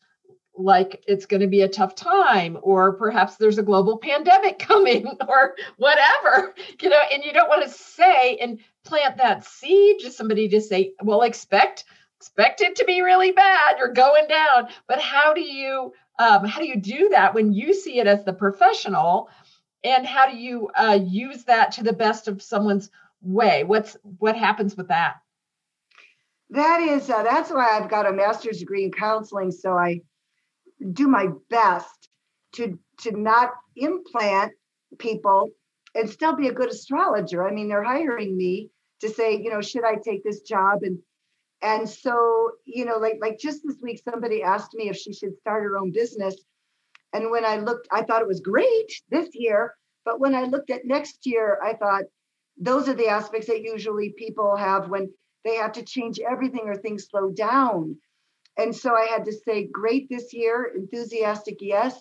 like 0.55 1.03
it's 1.07 1.25
going 1.25 1.41
to 1.41 1.47
be 1.47 1.61
a 1.61 1.67
tough 1.67 1.95
time 1.95 2.57
or 2.61 2.93
perhaps 2.93 3.37
there's 3.37 3.57
a 3.57 3.63
global 3.63 3.97
pandemic 3.97 4.59
coming 4.67 5.07
or 5.27 5.55
whatever 5.77 6.53
you 6.81 6.89
know 6.89 6.99
and 7.11 7.23
you 7.23 7.31
don't 7.31 7.49
want 7.49 7.63
to 7.63 7.69
say 7.69 8.35
and 8.37 8.59
plant 8.83 9.17
that 9.17 9.45
seed 9.45 9.99
to 9.99 10.11
somebody 10.11 10.49
to 10.49 10.59
say 10.59 10.91
well 11.01 11.21
expect 11.21 11.85
expect 12.21 12.61
it 12.61 12.75
to 12.75 12.85
be 12.85 13.01
really 13.01 13.31
bad 13.31 13.77
you're 13.79 13.93
going 13.93 14.27
down. 14.27 14.67
But 14.87 15.01
how 15.01 15.33
do 15.33 15.41
you 15.41 15.91
um, 16.19 16.45
how 16.45 16.59
do 16.59 16.67
you 16.67 16.79
do 16.79 17.09
that 17.09 17.33
when 17.33 17.51
you 17.51 17.73
see 17.73 17.99
it 17.99 18.05
as 18.05 18.23
the 18.23 18.33
professional? 18.33 19.29
And 19.83 20.05
how 20.05 20.29
do 20.29 20.37
you 20.37 20.69
uh, 20.75 20.99
use 21.03 21.45
that 21.45 21.71
to 21.73 21.83
the 21.83 21.93
best 21.93 22.27
of 22.27 22.43
someone's 22.43 22.91
way? 23.23 23.63
What's 23.63 23.97
what 24.19 24.37
happens 24.37 24.77
with 24.77 24.89
that? 24.89 25.15
That 26.51 26.81
is 26.81 27.09
uh, 27.09 27.23
that's 27.23 27.49
why 27.49 27.79
i've 27.79 27.89
got 27.89 28.05
a 28.05 28.11
master's 28.11 28.59
degree 28.59 28.83
in 28.83 28.91
counseling 28.91 29.51
so 29.51 29.71
i 29.71 30.01
do 30.93 31.07
my 31.07 31.27
best 31.49 32.09
to 32.53 32.77
to 32.99 33.11
not 33.11 33.51
implant 33.75 34.51
people 34.97 35.49
and 35.95 36.09
still 36.09 36.35
be 36.35 36.47
a 36.47 36.53
good 36.53 36.69
astrologer. 36.69 37.47
I 37.47 37.51
mean 37.51 37.67
they're 37.67 37.83
hiring 37.83 38.35
me 38.35 38.69
to 39.01 39.09
say 39.09 39.35
you 39.35 39.49
know 39.49 39.61
should 39.61 39.85
i 39.85 39.95
take 39.95 40.23
this 40.23 40.41
job? 40.41 40.83
And 40.83 40.99
and 41.61 41.87
so 41.87 42.51
you 42.65 42.85
know 42.85 42.97
like 42.97 43.17
like 43.21 43.37
just 43.39 43.61
this 43.63 43.77
week 43.81 44.01
somebody 44.03 44.43
asked 44.43 44.73
me 44.73 44.89
if 44.89 44.97
she 44.97 45.13
should 45.13 45.37
start 45.37 45.63
her 45.63 45.77
own 45.77 45.91
business. 45.91 46.35
And 47.13 47.29
when 47.29 47.45
i 47.45 47.57
looked 47.57 47.87
i 47.91 48.01
thought 48.01 48.21
it 48.21 48.27
was 48.27 48.39
great 48.39 48.91
this 49.09 49.29
year 49.33 49.75
but 50.05 50.19
when 50.19 50.33
i 50.33 50.43
looked 50.43 50.69
at 50.69 50.85
next 50.85 51.25
year 51.25 51.59
i 51.63 51.73
thought 51.73 52.03
those 52.57 52.87
are 52.87 52.93
the 52.93 53.07
aspects 53.07 53.47
that 53.47 53.63
usually 53.63 54.13
people 54.17 54.55
have 54.55 54.89
when 54.89 55.11
they 55.43 55.55
have 55.55 55.73
to 55.73 55.83
change 55.83 56.19
everything 56.19 56.67
or 56.67 56.75
things 56.75 57.07
slow 57.09 57.31
down 57.31 57.97
and 58.57 58.75
so 58.75 58.95
i 58.95 59.05
had 59.05 59.25
to 59.25 59.33
say 59.33 59.67
great 59.67 60.09
this 60.09 60.33
year 60.33 60.71
enthusiastic 60.75 61.57
yes 61.61 61.99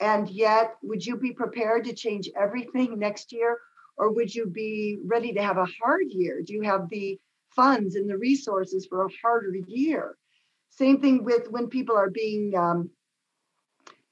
and 0.00 0.28
yet 0.28 0.74
would 0.82 1.04
you 1.04 1.16
be 1.16 1.32
prepared 1.32 1.84
to 1.84 1.94
change 1.94 2.28
everything 2.36 2.98
next 2.98 3.32
year 3.32 3.58
or 3.96 4.10
would 4.10 4.34
you 4.34 4.46
be 4.46 4.98
ready 5.04 5.32
to 5.32 5.42
have 5.42 5.58
a 5.58 5.68
hard 5.80 6.06
year 6.08 6.42
do 6.42 6.52
you 6.52 6.62
have 6.62 6.88
the 6.88 7.18
funds 7.54 7.96
and 7.96 8.08
the 8.08 8.16
resources 8.16 8.86
for 8.86 9.04
a 9.04 9.10
harder 9.22 9.54
year. 9.66 10.16
Same 10.70 11.00
thing 11.00 11.24
with 11.24 11.50
when 11.50 11.68
people 11.68 11.96
are 11.96 12.10
being, 12.10 12.54
um, 12.56 12.90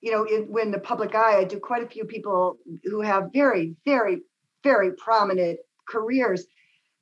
you 0.01 0.13
know, 0.13 0.25
in, 0.25 0.43
when 0.45 0.71
the 0.71 0.79
public 0.79 1.15
eye, 1.15 1.39
I 1.39 1.45
do 1.45 1.59
quite 1.59 1.83
a 1.83 1.89
few 1.89 2.05
people 2.05 2.59
who 2.85 3.01
have 3.01 3.33
very, 3.33 3.75
very, 3.85 4.21
very 4.63 4.93
prominent 4.93 5.59
careers. 5.89 6.47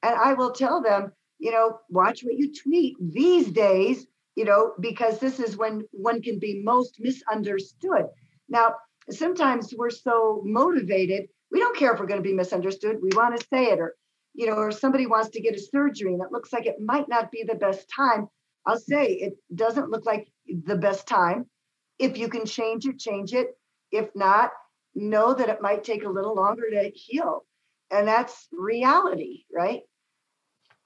And 0.03 0.15
I 0.15 0.35
will 0.35 0.53
tell 0.53 0.81
them, 0.81 1.13
you 1.39 1.53
know, 1.53 1.81
watch 1.89 2.23
what 2.23 2.37
you 2.37 2.53
tweet 2.55 2.97
these 3.01 3.51
days, 3.51 4.07
you 4.39 4.45
know, 4.45 4.73
because 4.79 5.19
this 5.19 5.41
is 5.41 5.57
when 5.57 5.83
one 5.91 6.23
can 6.23 6.39
be 6.39 6.63
most 6.65 6.97
misunderstood. 7.01 8.07
Now, 8.49 8.77
sometimes 9.11 9.75
we're 9.77 9.91
so 9.91 10.43
motivated, 10.45 11.29
we 11.51 11.59
don't 11.59 11.77
care 11.77 11.93
if 11.93 11.99
we're 11.99 12.07
going 12.07 12.23
to 12.23 12.31
be 12.31 12.35
misunderstood. 12.35 12.99
We 13.03 13.11
want 13.17 13.39
to 13.39 13.47
say 13.53 13.65
it 13.73 13.81
or 13.81 13.97
you 14.35 14.47
know, 14.47 14.55
or 14.55 14.71
somebody 14.71 15.07
wants 15.07 15.31
to 15.31 15.41
get 15.41 15.57
a 15.57 15.61
surgery 15.61 16.13
and 16.13 16.23
it 16.23 16.31
looks 16.31 16.53
like 16.53 16.67
it 16.67 16.77
might 16.81 17.09
not 17.09 17.33
be 17.33 17.43
the 17.43 17.57
best 17.57 17.91
time, 17.95 18.29
I'll 18.65 18.79
say 18.79 19.07
it 19.15 19.33
doesn't 19.53 19.91
look 19.91 20.07
like 20.07 20.29
the 20.47 20.77
best 20.77 21.09
time. 21.09 21.47
If 21.99 22.17
you 22.17 22.29
can 22.29 22.47
change 22.47 22.87
it, 22.87 23.01
change 23.01 23.33
it. 23.35 23.49
If 23.91 24.09
not, 24.15 24.53
know 24.95 25.35
that 25.35 25.49
it 25.49 25.61
might 25.61 25.83
take 25.83 26.05
a 26.05 26.09
little 26.09 26.37
longer 26.37 26.71
to 26.71 26.93
heal. 26.95 27.47
And 27.91 28.07
that's 28.07 28.47
reality, 28.53 29.43
right? 29.53 29.81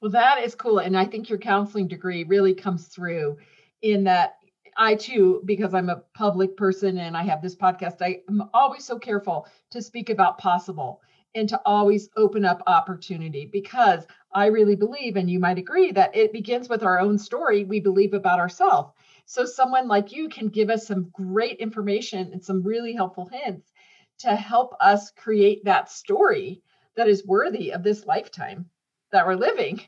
Well, 0.02 0.10
that 0.10 0.42
is 0.42 0.54
cool. 0.56 0.80
And 0.80 0.96
I 0.98 1.04
think 1.06 1.30
your 1.30 1.38
counseling 1.38 1.88
degree 1.88 2.24
really 2.24 2.54
comes 2.54 2.88
through 2.88 3.38
in 3.82 4.04
that 4.04 4.36
I 4.76 4.96
too, 4.96 5.42
because 5.44 5.74
I'm 5.74 5.88
a 5.90 6.02
public 6.14 6.56
person 6.56 6.98
and 6.98 7.16
I 7.16 7.22
have 7.22 7.40
this 7.40 7.54
podcast, 7.56 8.02
I 8.02 8.20
am 8.28 8.50
always 8.52 8.84
so 8.84 8.98
careful 8.98 9.46
to 9.70 9.80
speak 9.80 10.10
about 10.10 10.38
possible 10.38 11.00
and 11.34 11.48
to 11.48 11.60
always 11.64 12.08
open 12.16 12.44
up 12.44 12.62
opportunity 12.66 13.46
because 13.46 14.04
I 14.34 14.46
really 14.46 14.74
believe, 14.76 15.16
and 15.16 15.30
you 15.30 15.38
might 15.38 15.58
agree, 15.58 15.92
that 15.92 16.16
it 16.16 16.32
begins 16.32 16.68
with 16.68 16.82
our 16.82 16.98
own 16.98 17.16
story 17.16 17.64
we 17.64 17.80
believe 17.80 18.12
about 18.12 18.40
ourselves. 18.40 18.92
So, 19.26 19.44
someone 19.46 19.88
like 19.88 20.12
you 20.12 20.28
can 20.28 20.48
give 20.48 20.68
us 20.68 20.86
some 20.86 21.10
great 21.12 21.58
information 21.58 22.32
and 22.32 22.42
some 22.44 22.62
really 22.62 22.92
helpful 22.92 23.26
hints 23.32 23.70
to 24.18 24.34
help 24.34 24.74
us 24.80 25.12
create 25.12 25.64
that 25.64 25.90
story 25.90 26.60
that 26.96 27.08
is 27.08 27.24
worthy 27.26 27.72
of 27.72 27.82
this 27.84 28.04
lifetime 28.04 28.68
that 29.12 29.26
we're 29.26 29.36
living. 29.36 29.80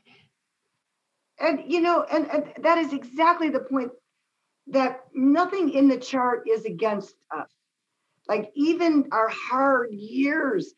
And, 1.39 1.63
you 1.67 1.81
know, 1.81 2.05
and, 2.11 2.29
and 2.31 2.45
that 2.63 2.77
is 2.77 2.93
exactly 2.93 3.49
the 3.49 3.59
point 3.59 3.91
that 4.67 5.01
nothing 5.13 5.69
in 5.71 5.87
the 5.87 5.97
chart 5.97 6.47
is 6.49 6.65
against 6.65 7.13
us. 7.35 7.49
Like, 8.27 8.51
even 8.55 9.09
our 9.11 9.29
hard 9.29 9.91
years 9.91 10.73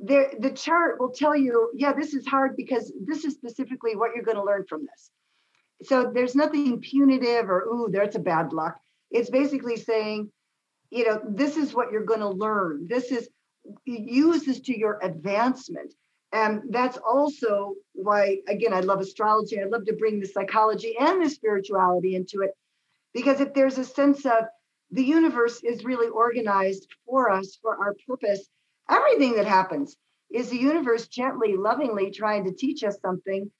the 0.00 0.52
chart 0.54 0.98
will 0.98 1.10
tell 1.10 1.36
you, 1.36 1.70
yeah, 1.74 1.92
this 1.92 2.14
is 2.14 2.26
hard 2.26 2.56
because 2.56 2.92
this 3.04 3.24
is 3.24 3.34
specifically 3.34 3.96
what 3.96 4.12
you're 4.14 4.24
going 4.24 4.36
to 4.36 4.44
learn 4.44 4.64
from 4.68 4.86
this. 4.86 5.10
So 5.82 6.10
there's 6.12 6.34
nothing 6.34 6.80
punitive 6.80 7.48
or 7.48 7.62
ooh, 7.64 7.88
that's 7.92 8.16
a 8.16 8.20
bad 8.20 8.52
luck. 8.52 8.78
It's 9.10 9.30
basically 9.30 9.76
saying, 9.76 10.30
you 10.90 11.06
know, 11.06 11.20
this 11.28 11.56
is 11.56 11.74
what 11.74 11.90
you're 11.92 12.04
going 12.04 12.20
to 12.20 12.28
learn. 12.28 12.86
This 12.88 13.12
is 13.12 13.28
use 13.84 14.44
this 14.44 14.60
to 14.60 14.78
your 14.78 14.98
advancement. 15.02 15.92
And 16.32 16.62
that's 16.70 16.96
also 16.96 17.74
why, 17.92 18.38
again, 18.46 18.72
I 18.72 18.80
love 18.80 19.00
astrology. 19.00 19.60
I 19.60 19.64
love 19.64 19.84
to 19.86 19.94
bring 19.94 20.20
the 20.20 20.26
psychology 20.26 20.94
and 20.98 21.24
the 21.24 21.28
spirituality 21.28 22.14
into 22.14 22.42
it. 22.42 22.52
Because 23.12 23.40
if 23.40 23.52
there's 23.52 23.78
a 23.78 23.84
sense 23.84 24.24
of 24.24 24.44
the 24.92 25.02
universe 25.02 25.62
is 25.64 25.84
really 25.84 26.08
organized 26.08 26.86
for 27.04 27.30
us, 27.30 27.58
for 27.60 27.76
our 27.76 27.96
purpose, 28.06 28.48
everything 28.88 29.34
that 29.36 29.46
happens 29.46 29.96
is 30.30 30.50
the 30.50 30.56
universe 30.56 31.08
gently, 31.08 31.56
lovingly 31.56 32.10
trying 32.10 32.44
to 32.44 32.52
teach 32.52 32.84
us 32.84 32.96
something. 33.00 33.50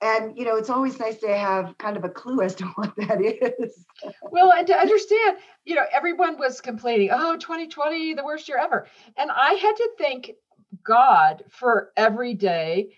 And 0.00 0.36
you 0.36 0.44
know, 0.44 0.56
it's 0.56 0.70
always 0.70 0.98
nice 0.98 1.18
to 1.18 1.32
have 1.32 1.78
kind 1.78 1.96
of 1.96 2.02
a 2.02 2.08
clue 2.08 2.42
as 2.42 2.56
to 2.56 2.64
what 2.74 2.94
that 2.96 3.22
is. 3.22 3.84
well, 4.22 4.52
and 4.52 4.66
to 4.66 4.74
understand, 4.74 5.38
you 5.64 5.76
know, 5.76 5.84
everyone 5.92 6.38
was 6.38 6.60
complaining, 6.60 7.10
oh, 7.12 7.36
2020, 7.36 8.14
the 8.14 8.24
worst 8.24 8.48
year 8.48 8.58
ever. 8.58 8.88
And 9.16 9.30
I 9.30 9.54
had 9.54 9.76
to 9.76 9.90
thank 9.98 10.32
God 10.84 11.44
for 11.48 11.92
every 11.96 12.34
day. 12.34 12.94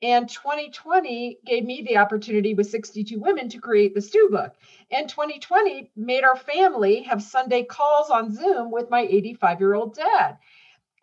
And 0.00 0.28
2020 0.28 1.38
gave 1.44 1.64
me 1.64 1.82
the 1.82 1.96
opportunity 1.96 2.54
with 2.54 2.70
62 2.70 3.18
women 3.18 3.48
to 3.48 3.58
create 3.58 3.94
the 3.94 4.00
Stew 4.00 4.28
Book. 4.30 4.54
And 4.90 5.08
2020 5.08 5.90
made 5.96 6.22
our 6.22 6.36
family 6.36 7.02
have 7.02 7.22
Sunday 7.22 7.64
calls 7.64 8.08
on 8.08 8.32
Zoom 8.32 8.70
with 8.70 8.90
my 8.90 9.00
85 9.00 9.60
year 9.60 9.74
old 9.74 9.94
dad. 9.94 10.38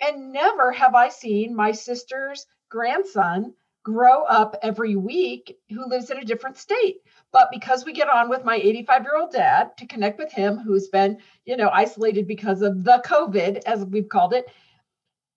And 0.01 0.31
never 0.31 0.71
have 0.71 0.95
I 0.95 1.09
seen 1.09 1.55
my 1.55 1.71
sister's 1.71 2.47
grandson 2.69 3.53
grow 3.83 4.23
up 4.23 4.55
every 4.63 4.95
week 4.95 5.57
who 5.69 5.87
lives 5.87 6.09
in 6.09 6.17
a 6.17 6.25
different 6.25 6.57
state. 6.57 7.01
But 7.31 7.49
because 7.51 7.85
we 7.85 7.93
get 7.93 8.09
on 8.09 8.29
with 8.29 8.43
my 8.43 8.55
85 8.55 9.03
year 9.03 9.17
old 9.17 9.31
dad 9.31 9.77
to 9.77 9.85
connect 9.85 10.17
with 10.17 10.31
him, 10.31 10.57
who's 10.57 10.87
been, 10.87 11.19
you 11.45 11.55
know, 11.55 11.69
isolated 11.69 12.27
because 12.27 12.61
of 12.61 12.83
the 12.83 13.03
COVID, 13.05 13.61
as 13.65 13.85
we've 13.85 14.09
called 14.09 14.33
it, 14.33 14.47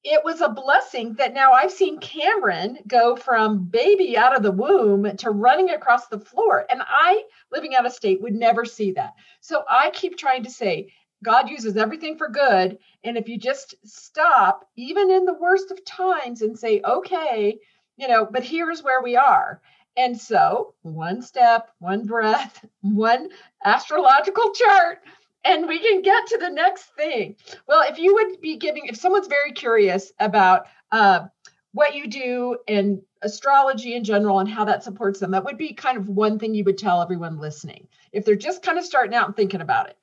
it 0.04 0.24
was 0.24 0.40
a 0.40 0.48
blessing 0.48 1.14
that 1.14 1.34
now 1.34 1.52
I've 1.52 1.72
seen 1.72 1.98
Cameron 1.98 2.78
go 2.87 3.16
from 3.16 3.64
baby 3.64 4.16
out 4.16 4.37
of 4.37 4.42
the 4.42 4.52
womb 4.52 5.16
to 5.16 5.30
running 5.30 5.70
across 5.70 6.06
the 6.06 6.20
floor. 6.20 6.64
And 6.70 6.82
I, 6.87 7.24
living 7.50 7.74
out 7.74 7.87
of 7.87 7.92
state, 7.92 8.20
would 8.22 8.34
never 8.34 8.64
see 8.64 8.92
that. 8.92 9.14
So 9.40 9.64
I 9.68 9.90
keep 9.90 10.16
trying 10.16 10.44
to 10.44 10.50
say, 10.50 10.92
God 11.24 11.50
uses 11.50 11.76
everything 11.76 12.16
for 12.16 12.28
good. 12.28 12.78
And 13.02 13.16
if 13.16 13.28
you 13.28 13.38
just 13.38 13.74
stop, 13.84 14.68
even 14.76 15.11
in 15.11 15.24
the 15.24 15.34
worst 15.34 15.70
of 15.72 15.84
times, 15.84 16.42
and 16.42 16.56
say, 16.56 16.80
okay, 16.84 17.58
you 17.96 18.06
know, 18.06 18.26
but 18.30 18.44
here's 18.44 18.82
where 18.84 19.02
we 19.02 19.16
are. 19.16 19.61
And 19.96 20.18
so, 20.18 20.74
one 20.82 21.22
step, 21.22 21.70
one 21.80 22.06
breath, 22.06 22.64
one 22.82 23.30
astrological 23.64 24.52
chart, 24.52 25.00
and 25.44 25.66
we 25.66 25.79
can 25.79 26.03
get 26.03 26.27
to 26.27 26.38
the 26.38 26.51
next 26.51 26.94
thing. 26.96 27.37
Well, 27.66 27.85
if 27.88 27.98
you 27.98 28.14
would 28.14 28.40
be 28.40 28.57
giving, 28.57 28.87
if 28.87 28.96
someone's 28.96 29.29
very 29.29 29.53
curious 29.53 30.12
about 30.18 30.66
uh, 30.92 31.27
what 31.72 31.94
you 31.94 32.07
do 32.07 32.59
and 32.66 33.01
astrology 33.22 33.94
in 33.94 34.05
general 34.05 34.40
and 34.40 34.48
how 34.48 34.64
that 34.64 34.83
supports 34.85 35.20
them, 35.20 35.31
that 35.33 35.44
would 35.44 35.59
be 35.59 35.72
kind 35.72 35.96
of 35.96 36.09
one 36.09 36.38
thing 36.38 36.55
you 36.55 36.64
would 36.64 36.79
tell 36.79 37.03
everyone 37.03 37.38
listening 37.38 37.88
if 38.12 38.24
they're 38.24 38.37
just 38.37 38.62
kind 38.62 38.79
of 38.79 38.85
starting 38.85 39.14
out 39.14 39.27
and 39.27 39.37
thinking 39.37 39.61
about 39.61 39.88
it 39.88 39.96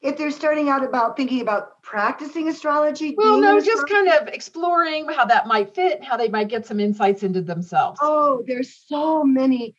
if 0.00 0.16
they're 0.16 0.30
starting 0.30 0.68
out 0.68 0.84
about 0.84 1.16
thinking 1.16 1.40
about 1.40 1.82
practicing 1.82 2.48
astrology 2.48 3.14
well 3.16 3.40
no 3.40 3.60
just 3.60 3.88
kind 3.88 4.08
of 4.08 4.28
exploring 4.28 5.08
how 5.08 5.24
that 5.24 5.46
might 5.46 5.74
fit 5.74 6.02
how 6.04 6.16
they 6.16 6.28
might 6.28 6.48
get 6.48 6.66
some 6.66 6.78
insights 6.78 7.22
into 7.22 7.40
themselves 7.40 7.98
oh 8.02 8.42
there's 8.46 8.84
so 8.86 9.24
many 9.24 9.74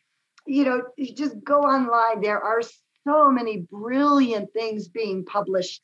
you 0.46 0.64
know 0.64 0.82
you 0.96 1.14
just 1.14 1.42
go 1.42 1.62
online 1.62 2.20
there 2.20 2.40
are 2.40 2.60
so 3.04 3.30
many 3.30 3.66
brilliant 3.70 4.52
things 4.52 4.88
being 4.88 5.24
published 5.24 5.82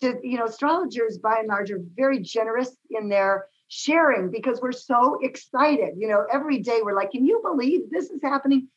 to, 0.00 0.18
you 0.22 0.38
know 0.38 0.46
astrologers 0.46 1.18
by 1.18 1.38
and 1.38 1.48
large 1.48 1.70
are 1.70 1.80
very 1.94 2.20
generous 2.20 2.74
in 2.90 3.08
their 3.08 3.46
sharing 3.68 4.30
because 4.30 4.60
we're 4.60 4.72
so 4.72 5.18
excited 5.22 5.94
you 5.96 6.08
know 6.08 6.24
every 6.32 6.58
day 6.58 6.80
we're 6.82 6.96
like 6.96 7.10
can 7.10 7.24
you 7.24 7.40
believe 7.44 7.82
this 7.90 8.10
is 8.10 8.20
happening 8.22 8.68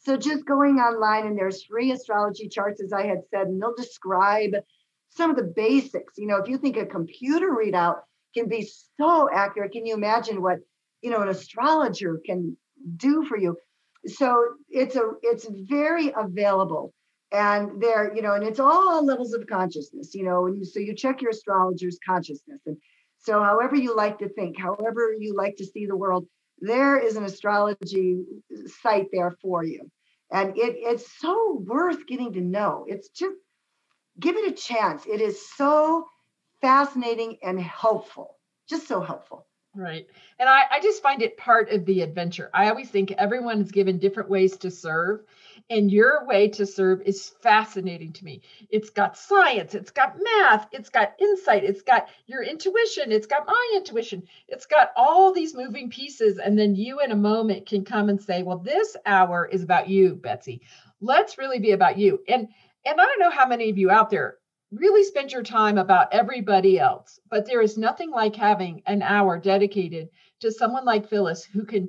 so 0.00 0.16
just 0.16 0.46
going 0.46 0.76
online 0.76 1.26
and 1.26 1.36
there's 1.36 1.64
free 1.64 1.90
astrology 1.92 2.48
charts, 2.48 2.80
as 2.82 2.92
I 2.92 3.06
had 3.06 3.22
said, 3.30 3.48
and 3.48 3.60
they'll 3.60 3.74
describe 3.74 4.52
some 5.10 5.30
of 5.30 5.36
the 5.36 5.42
basics. 5.42 6.14
You 6.16 6.28
know, 6.28 6.36
if 6.36 6.48
you 6.48 6.58
think 6.58 6.76
a 6.76 6.86
computer 6.86 7.50
readout 7.50 8.00
can 8.34 8.48
be 8.48 8.70
so 8.96 9.28
accurate, 9.32 9.72
can 9.72 9.86
you 9.86 9.94
imagine 9.94 10.40
what 10.40 10.58
you 11.02 11.10
know 11.10 11.20
an 11.22 11.28
astrologer 11.28 12.20
can 12.24 12.56
do 12.96 13.24
for 13.24 13.36
you? 13.36 13.56
So 14.06 14.44
it's 14.68 14.94
a 14.94 15.10
it's 15.22 15.48
very 15.68 16.12
available. 16.16 16.94
And 17.32 17.82
there, 17.82 18.14
you 18.14 18.22
know, 18.22 18.34
and 18.34 18.44
it's 18.44 18.60
all 18.60 19.04
levels 19.04 19.34
of 19.34 19.46
consciousness, 19.46 20.14
you 20.14 20.24
know, 20.24 20.46
and 20.46 20.56
you, 20.56 20.64
so 20.64 20.80
you 20.80 20.94
check 20.94 21.20
your 21.20 21.30
astrologer's 21.30 21.98
consciousness. 22.04 22.60
And 22.66 22.78
so, 23.18 23.42
however 23.42 23.76
you 23.76 23.94
like 23.94 24.18
to 24.20 24.28
think, 24.28 24.58
however 24.58 25.12
you 25.18 25.34
like 25.34 25.56
to 25.56 25.66
see 25.66 25.86
the 25.86 25.96
world, 25.96 26.26
there 26.60 26.98
is 26.98 27.16
an 27.16 27.24
astrology 27.24 28.24
site 28.82 29.08
there 29.12 29.36
for 29.42 29.64
you. 29.64 29.90
And 30.30 30.56
it, 30.56 30.76
it's 30.78 31.18
so 31.18 31.62
worth 31.66 32.06
getting 32.06 32.32
to 32.34 32.40
know. 32.40 32.86
It's 32.88 33.08
just 33.08 33.36
give 34.18 34.36
it 34.36 34.50
a 34.50 34.54
chance. 34.54 35.04
It 35.06 35.20
is 35.20 35.50
so 35.56 36.06
fascinating 36.60 37.38
and 37.42 37.60
helpful, 37.60 38.36
just 38.68 38.88
so 38.88 39.00
helpful. 39.00 39.47
Right. 39.78 40.08
And 40.40 40.48
I, 40.48 40.64
I 40.72 40.80
just 40.80 41.04
find 41.04 41.22
it 41.22 41.36
part 41.36 41.70
of 41.70 41.84
the 41.84 42.00
adventure. 42.00 42.50
I 42.52 42.68
always 42.68 42.90
think 42.90 43.12
everyone 43.12 43.60
is 43.60 43.70
given 43.70 44.00
different 44.00 44.28
ways 44.28 44.56
to 44.56 44.72
serve, 44.72 45.20
and 45.70 45.88
your 45.88 46.26
way 46.26 46.48
to 46.48 46.66
serve 46.66 47.00
is 47.02 47.28
fascinating 47.42 48.12
to 48.14 48.24
me. 48.24 48.42
It's 48.70 48.90
got 48.90 49.16
science, 49.16 49.76
it's 49.76 49.92
got 49.92 50.16
math, 50.20 50.66
it's 50.72 50.88
got 50.88 51.14
insight, 51.20 51.62
it's 51.62 51.82
got 51.82 52.08
your 52.26 52.42
intuition, 52.42 53.12
it's 53.12 53.28
got 53.28 53.46
my 53.46 53.72
intuition, 53.76 54.24
it's 54.48 54.66
got 54.66 54.90
all 54.96 55.32
these 55.32 55.54
moving 55.54 55.90
pieces. 55.90 56.38
And 56.38 56.58
then 56.58 56.74
you, 56.74 56.98
in 56.98 57.12
a 57.12 57.16
moment, 57.16 57.66
can 57.66 57.84
come 57.84 58.08
and 58.08 58.20
say, 58.20 58.42
Well, 58.42 58.58
this 58.58 58.96
hour 59.06 59.46
is 59.46 59.62
about 59.62 59.88
you, 59.88 60.16
Betsy. 60.16 60.60
Let's 61.00 61.38
really 61.38 61.60
be 61.60 61.70
about 61.70 61.98
you. 61.98 62.18
And 62.26 62.48
and 62.84 63.00
I 63.00 63.04
don't 63.04 63.20
know 63.20 63.30
how 63.30 63.46
many 63.46 63.70
of 63.70 63.78
you 63.78 63.92
out 63.92 64.10
there 64.10 64.38
really 64.70 65.04
spend 65.04 65.32
your 65.32 65.42
time 65.42 65.78
about 65.78 66.12
everybody 66.12 66.78
else. 66.78 67.18
But 67.30 67.46
there 67.46 67.62
is 67.62 67.78
nothing 67.78 68.10
like 68.10 68.36
having 68.36 68.82
an 68.86 69.02
hour 69.02 69.38
dedicated 69.38 70.08
to 70.40 70.52
someone 70.52 70.84
like 70.84 71.08
Phyllis 71.08 71.44
who 71.44 71.64
can 71.64 71.88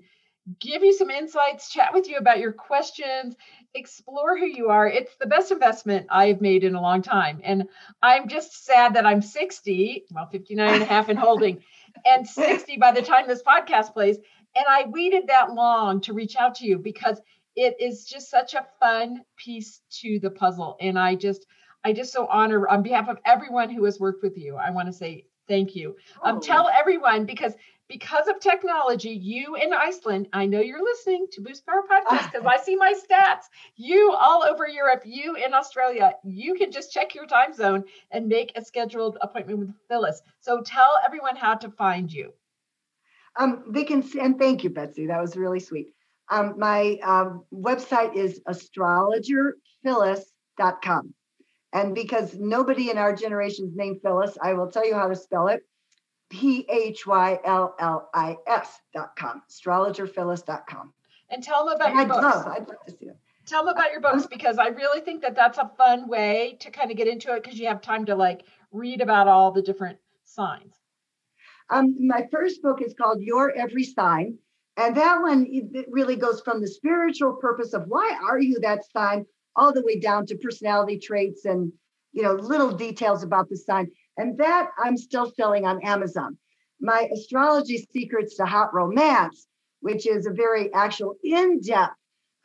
give 0.60 0.84
you 0.84 0.94
some 0.94 1.10
insights, 1.10 1.72
chat 1.72 1.94
with 1.94 2.10
you 2.10 2.18
about 2.18 2.40
your 2.40 2.54
questions, 2.54 3.36
explore 3.74 4.38
who 4.38 4.46
you 4.46 4.70
are. 4.70 4.88
It's 4.88 5.16
the 5.18 5.28
best 5.28 5.52
investment 5.52 6.08
I've 6.10 6.42
made 6.42 6.64
in 6.64 6.76
a 6.76 6.82
long 6.82 7.02
time. 7.02 7.40
And 7.44 7.68
I'm 8.02 8.28
just 8.28 8.66
sad 8.66 8.96
that 8.96 9.06
I'm 9.06 9.22
60, 9.22 10.06
well, 10.12 10.28
59 10.28 10.74
and 10.74 10.84
a 10.84 10.86
half 10.86 11.10
and 11.10 11.20
holding, 11.20 11.62
and 12.06 12.28
60 12.28 12.78
by 12.78 12.92
the 12.92 13.02
time 13.02 13.28
this 13.28 13.44
podcast 13.44 13.94
plays. 13.94 14.18
And 14.56 14.66
I 14.68 14.86
waited 14.88 15.28
that 15.28 15.54
long 15.54 16.02
to 16.02 16.14
reach 16.14 16.36
out 16.36 16.56
to 16.56 16.66
you 16.66 16.80
because 16.80 17.22
it 17.56 17.76
is 17.80 18.06
just 18.06 18.32
such 18.32 18.54
a 18.54 18.66
fun 18.80 19.22
piece 19.38 19.82
to 20.02 20.20
the 20.20 20.32
puzzle. 20.32 20.78
And 20.80 20.98
I 20.98 21.16
just, 21.16 21.46
I 21.84 21.94
just 21.94 22.12
so 22.12 22.28
honor 22.28 22.68
on 22.68 22.84
behalf 22.84 23.10
of 23.10 23.18
everyone 23.26 23.70
who 23.70 23.86
has 23.86 24.00
worked 24.00 24.24
with 24.24 24.38
you. 24.38 24.56
I 24.56 24.72
want 24.72 24.88
to 24.88 24.94
say 24.94 25.26
thank 25.48 25.76
you. 25.76 25.96
Um, 26.24 26.38
oh. 26.38 26.40
tell 26.40 26.70
everyone 26.70 27.26
because 27.26 27.54
because 27.90 28.28
of 28.28 28.40
technology, 28.40 29.10
you 29.10 29.56
in 29.56 29.74
Iceland, 29.74 30.30
I 30.32 30.46
know 30.46 30.62
you're 30.62 30.84
listening 30.84 31.26
to 31.32 31.42
Boost 31.42 31.66
Power 31.66 31.82
Podcast 31.90 32.26
because 32.32 32.46
I 32.46 32.58
see 32.58 32.76
my 32.76 32.94
stats. 32.94 33.46
You 33.76 34.16
all 34.18 34.44
over 34.44 34.68
Europe, 34.68 35.02
you 35.06 35.36
in 35.36 35.56
Australia, 35.56 36.14
you 36.24 36.54
can 36.54 36.72
just 36.72 36.94
check 36.94 37.16
your 37.16 37.26
time 37.26 37.52
zone 37.52 37.84
and 38.12 38.28
make 38.28 38.52
a 38.56 38.64
scheduled 38.64 39.18
appointment 39.22 39.58
with 39.60 39.74
Phyllis. 39.88 40.22
So 40.40 40.62
tell 40.62 41.00
everyone 41.04 41.36
how 41.36 41.56
to 41.56 41.72
find 41.72 42.14
you. 42.14 42.32
Um, 43.38 43.64
they 43.70 43.86
can, 43.86 44.04
and 44.20 44.38
thank 44.38 44.64
you, 44.64 44.70
Betsy. 44.70 45.08
That 45.08 45.20
was 45.20 45.36
really 45.36 45.60
sweet. 45.60 45.96
Um, 46.30 46.60
my 46.60 47.00
um, 47.04 47.44
website 47.52 48.16
is 48.16 48.40
astrologerphyllis.com. 48.48 51.16
And 51.74 51.94
because 51.94 52.36
nobody 52.36 52.90
in 52.90 52.98
our 52.98 53.16
generation 53.16 53.68
is 53.68 53.76
named 53.76 54.02
Phyllis, 54.02 54.38
I 54.42 54.54
will 54.54 54.72
tell 54.72 54.86
you 54.86 54.96
how 54.96 55.08
to 55.08 55.16
spell 55.16 55.48
it. 55.48 55.62
P 56.30 56.66
H 56.70 57.08
Y 57.08 57.40
L 57.44 57.76
L 57.80 58.10
I 58.14 58.38
S 58.48 58.82
dot 58.94 59.16
com, 59.16 59.42
astrologerphyllis 59.50 60.46
dot 60.46 60.68
com. 60.68 60.94
And 61.30 61.44
tell 61.44 61.66
them 61.66 61.76
about 61.76 61.90
and 61.90 61.96
your 61.96 62.04
I'd 62.04 62.08
books. 62.08 62.24
Love, 62.24 62.48
I'd 62.48 62.68
love 62.68 62.86
to 62.88 62.92
see 62.92 63.06
it. 63.06 63.18
Tell 63.46 63.66
them 63.66 63.74
about 63.74 63.92
your 63.92 64.02
books 64.02 64.28
because 64.28 64.60
I 64.60 64.68
really 64.68 65.02
think 65.02 65.22
that 65.24 65.36
that's 65.36 65.58
a 65.58 65.72
fun 65.78 66.08
way 66.08 66.58
to 66.60 66.70
kind 66.70 66.92
of 66.92 66.98
get 66.98 67.08
into 67.08 67.34
it 67.34 67.44
because 67.44 67.60
you 67.60 67.68
have 67.68 67.82
time 67.82 68.06
to 68.06 68.16
like 68.16 68.44
read 68.72 69.02
about 69.02 69.28
all 69.28 69.52
the 69.52 69.62
different 69.62 69.98
signs. 70.24 70.76
Um, 71.72 71.96
my 72.00 72.28
first 72.32 72.62
book 72.62 72.82
is 72.82 72.94
called 72.94 73.22
Your 73.22 73.52
Every 73.56 73.84
Sign. 73.84 74.38
And 74.78 74.96
that 74.96 75.20
one 75.22 75.48
it 75.50 75.88
really 75.90 76.16
goes 76.16 76.42
from 76.42 76.62
the 76.62 76.68
spiritual 76.68 77.34
purpose 77.34 77.74
of 77.74 77.86
why 77.88 78.18
are 78.24 78.40
you 78.40 78.60
that 78.62 78.86
sign 78.92 79.26
all 79.56 79.74
the 79.74 79.84
way 79.84 80.00
down 80.00 80.26
to 80.28 80.38
personality 80.38 80.98
traits 80.98 81.46
and 81.46 81.72
you 82.12 82.24
know 82.24 82.34
little 82.34 82.72
details 82.72 83.24
about 83.24 83.50
the 83.50 83.58
sign. 83.58 83.88
And 84.18 84.38
that 84.38 84.70
i'm 84.84 84.98
still 84.98 85.32
selling 85.36 85.66
on 85.66 85.82
amazon. 85.84 86.38
My 86.82 87.10
astrology 87.14 87.88
secrets 87.92 88.36
to 88.38 88.46
hot 88.46 88.74
romance 88.74 89.48
which 89.82 90.06
is 90.06 90.26
a 90.26 90.32
very 90.32 90.74
actual 90.74 91.16
in-depth 91.24 91.94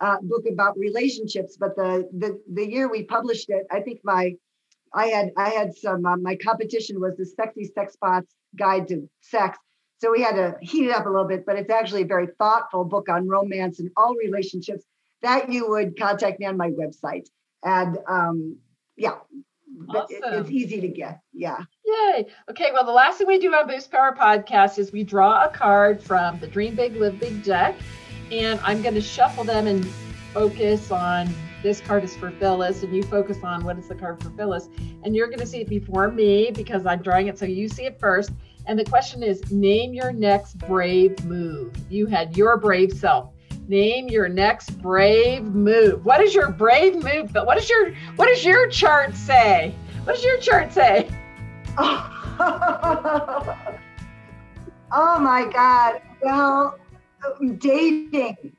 uh, 0.00 0.16
book 0.22 0.44
about 0.50 0.76
relationships 0.78 1.56
but 1.58 1.74
the, 1.76 2.08
the 2.18 2.40
the 2.52 2.68
year 2.68 2.90
we 2.90 3.04
published 3.04 3.48
it 3.48 3.64
i 3.70 3.80
think 3.80 4.00
my 4.04 4.34
i 4.92 5.06
had 5.06 5.30
i 5.36 5.48
had 5.50 5.74
some 5.76 6.04
uh, 6.04 6.16
my 6.16 6.36
competition 6.36 7.00
was 7.00 7.16
the 7.16 7.26
sexy 7.26 7.64
sex 7.64 7.96
bots 8.00 8.34
guide 8.56 8.88
to 8.88 9.08
sex. 9.20 9.58
So 10.00 10.10
we 10.10 10.22
had 10.22 10.36
to 10.36 10.56
heat 10.60 10.86
it 10.86 10.90
up 10.90 11.06
a 11.06 11.08
little 11.08 11.26
bit 11.26 11.46
but 11.46 11.56
it's 11.56 11.70
actually 11.70 12.02
a 12.02 12.06
very 12.06 12.28
thoughtful 12.38 12.84
book 12.84 13.08
on 13.08 13.28
romance 13.28 13.80
and 13.80 13.90
all 13.96 14.14
relationships 14.16 14.84
that 15.24 15.50
you 15.50 15.68
would 15.68 15.98
contact 15.98 16.40
me 16.40 16.46
on 16.46 16.56
my 16.56 16.70
website. 16.70 17.28
And 17.64 17.98
um, 18.08 18.58
yeah, 18.96 19.16
awesome. 19.88 20.18
it's 20.22 20.50
easy 20.50 20.80
to 20.80 20.88
get. 20.88 21.20
Yeah. 21.32 21.58
Yay. 21.84 22.26
Okay. 22.50 22.70
Well, 22.72 22.84
the 22.84 22.92
last 22.92 23.18
thing 23.18 23.26
we 23.26 23.38
do 23.38 23.52
on 23.54 23.66
Boost 23.66 23.90
Power 23.90 24.14
Podcast 24.18 24.78
is 24.78 24.92
we 24.92 25.04
draw 25.04 25.44
a 25.44 25.48
card 25.48 26.02
from 26.02 26.38
the 26.40 26.46
Dream 26.46 26.74
Big, 26.74 26.96
Live 26.96 27.18
Big 27.18 27.42
deck. 27.42 27.76
And 28.30 28.60
I'm 28.62 28.82
going 28.82 28.94
to 28.94 29.00
shuffle 29.00 29.44
them 29.44 29.66
and 29.66 29.84
focus 30.32 30.90
on 30.90 31.32
this 31.62 31.80
card 31.80 32.04
is 32.04 32.14
for 32.14 32.30
Phyllis, 32.30 32.82
and 32.82 32.94
you 32.94 33.02
focus 33.02 33.38
on 33.42 33.64
what 33.64 33.78
is 33.78 33.88
the 33.88 33.94
card 33.94 34.22
for 34.22 34.28
Phyllis. 34.30 34.68
And 35.02 35.16
you're 35.16 35.28
going 35.28 35.38
to 35.38 35.46
see 35.46 35.62
it 35.62 35.68
before 35.68 36.10
me 36.10 36.50
because 36.50 36.84
I'm 36.84 37.00
drawing 37.00 37.28
it 37.28 37.38
so 37.38 37.46
you 37.46 37.68
see 37.68 37.84
it 37.84 37.98
first. 37.98 38.32
And 38.66 38.78
the 38.78 38.84
question 38.84 39.22
is 39.22 39.50
name 39.50 39.94
your 39.94 40.12
next 40.12 40.58
brave 40.58 41.24
move. 41.24 41.72
You 41.88 42.06
had 42.06 42.36
your 42.36 42.58
brave 42.58 42.92
self. 42.92 43.33
Name 43.66 44.08
your 44.08 44.28
next 44.28 44.70
brave 44.82 45.42
move. 45.44 46.04
What 46.04 46.20
is 46.20 46.34
your 46.34 46.50
brave 46.50 47.02
move? 47.02 47.32
But 47.32 47.46
what 47.46 47.56
is 47.56 47.70
your 47.70 47.94
what 48.16 48.26
does 48.28 48.44
your 48.44 48.68
chart 48.68 49.14
say? 49.14 49.74
What 50.04 50.16
does 50.16 50.24
your 50.24 50.38
chart 50.38 50.70
say? 50.70 51.08
Oh, 51.78 52.10
oh 54.92 55.18
my 55.18 55.50
God. 55.50 56.02
Well, 56.20 56.78
dating, 57.58 58.54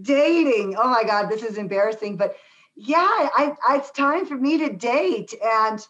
dating. 0.00 0.76
Oh 0.78 0.88
my 0.88 1.04
God, 1.04 1.28
this 1.28 1.42
is 1.42 1.58
embarrassing. 1.58 2.16
But 2.16 2.36
yeah, 2.76 2.96
I, 2.98 3.54
I 3.68 3.76
it's 3.76 3.90
time 3.90 4.24
for 4.24 4.36
me 4.36 4.56
to 4.56 4.72
date. 4.72 5.34
And 5.42 5.80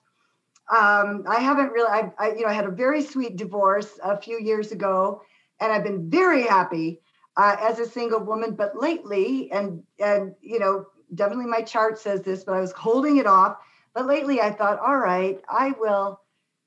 um, 0.71 1.25
I 1.29 1.39
haven't 1.39 1.71
really, 1.71 1.89
I, 1.89 2.13
I, 2.19 2.33
you 2.33 2.43
know, 2.43 2.49
I 2.49 2.53
had 2.53 2.67
a 2.67 2.71
very 2.71 3.01
sweet 3.01 3.37
divorce 3.37 3.99
a 4.03 4.21
few 4.21 4.41
years 4.41 4.73
ago, 4.73 5.23
and 5.61 5.71
I've 5.71 5.85
been 5.85 6.11
very 6.11 6.43
happy 6.43 7.01
uh, 7.37 7.57
as 7.61 7.79
a 7.79 7.87
single 7.87 8.21
woman, 8.21 8.55
but 8.55 8.77
lately, 8.77 9.51
and 9.53 9.83
and 9.99 10.35
you 10.41 10.59
know, 10.59 10.87
definitely 11.15 11.47
my 11.47 11.63
chart 11.63 11.99
says 11.99 12.23
this, 12.23 12.45
but 12.45 12.55
I 12.55 12.61
was 12.61 12.73
holding 12.73 13.19
it 13.19 13.27
off. 13.27 13.59
But 13.95 14.07
lately, 14.07 14.41
I 14.41 14.51
thought, 14.51 14.79
all 14.79 14.99
right, 14.99 15.41
I 15.49 15.73
will 15.79 16.21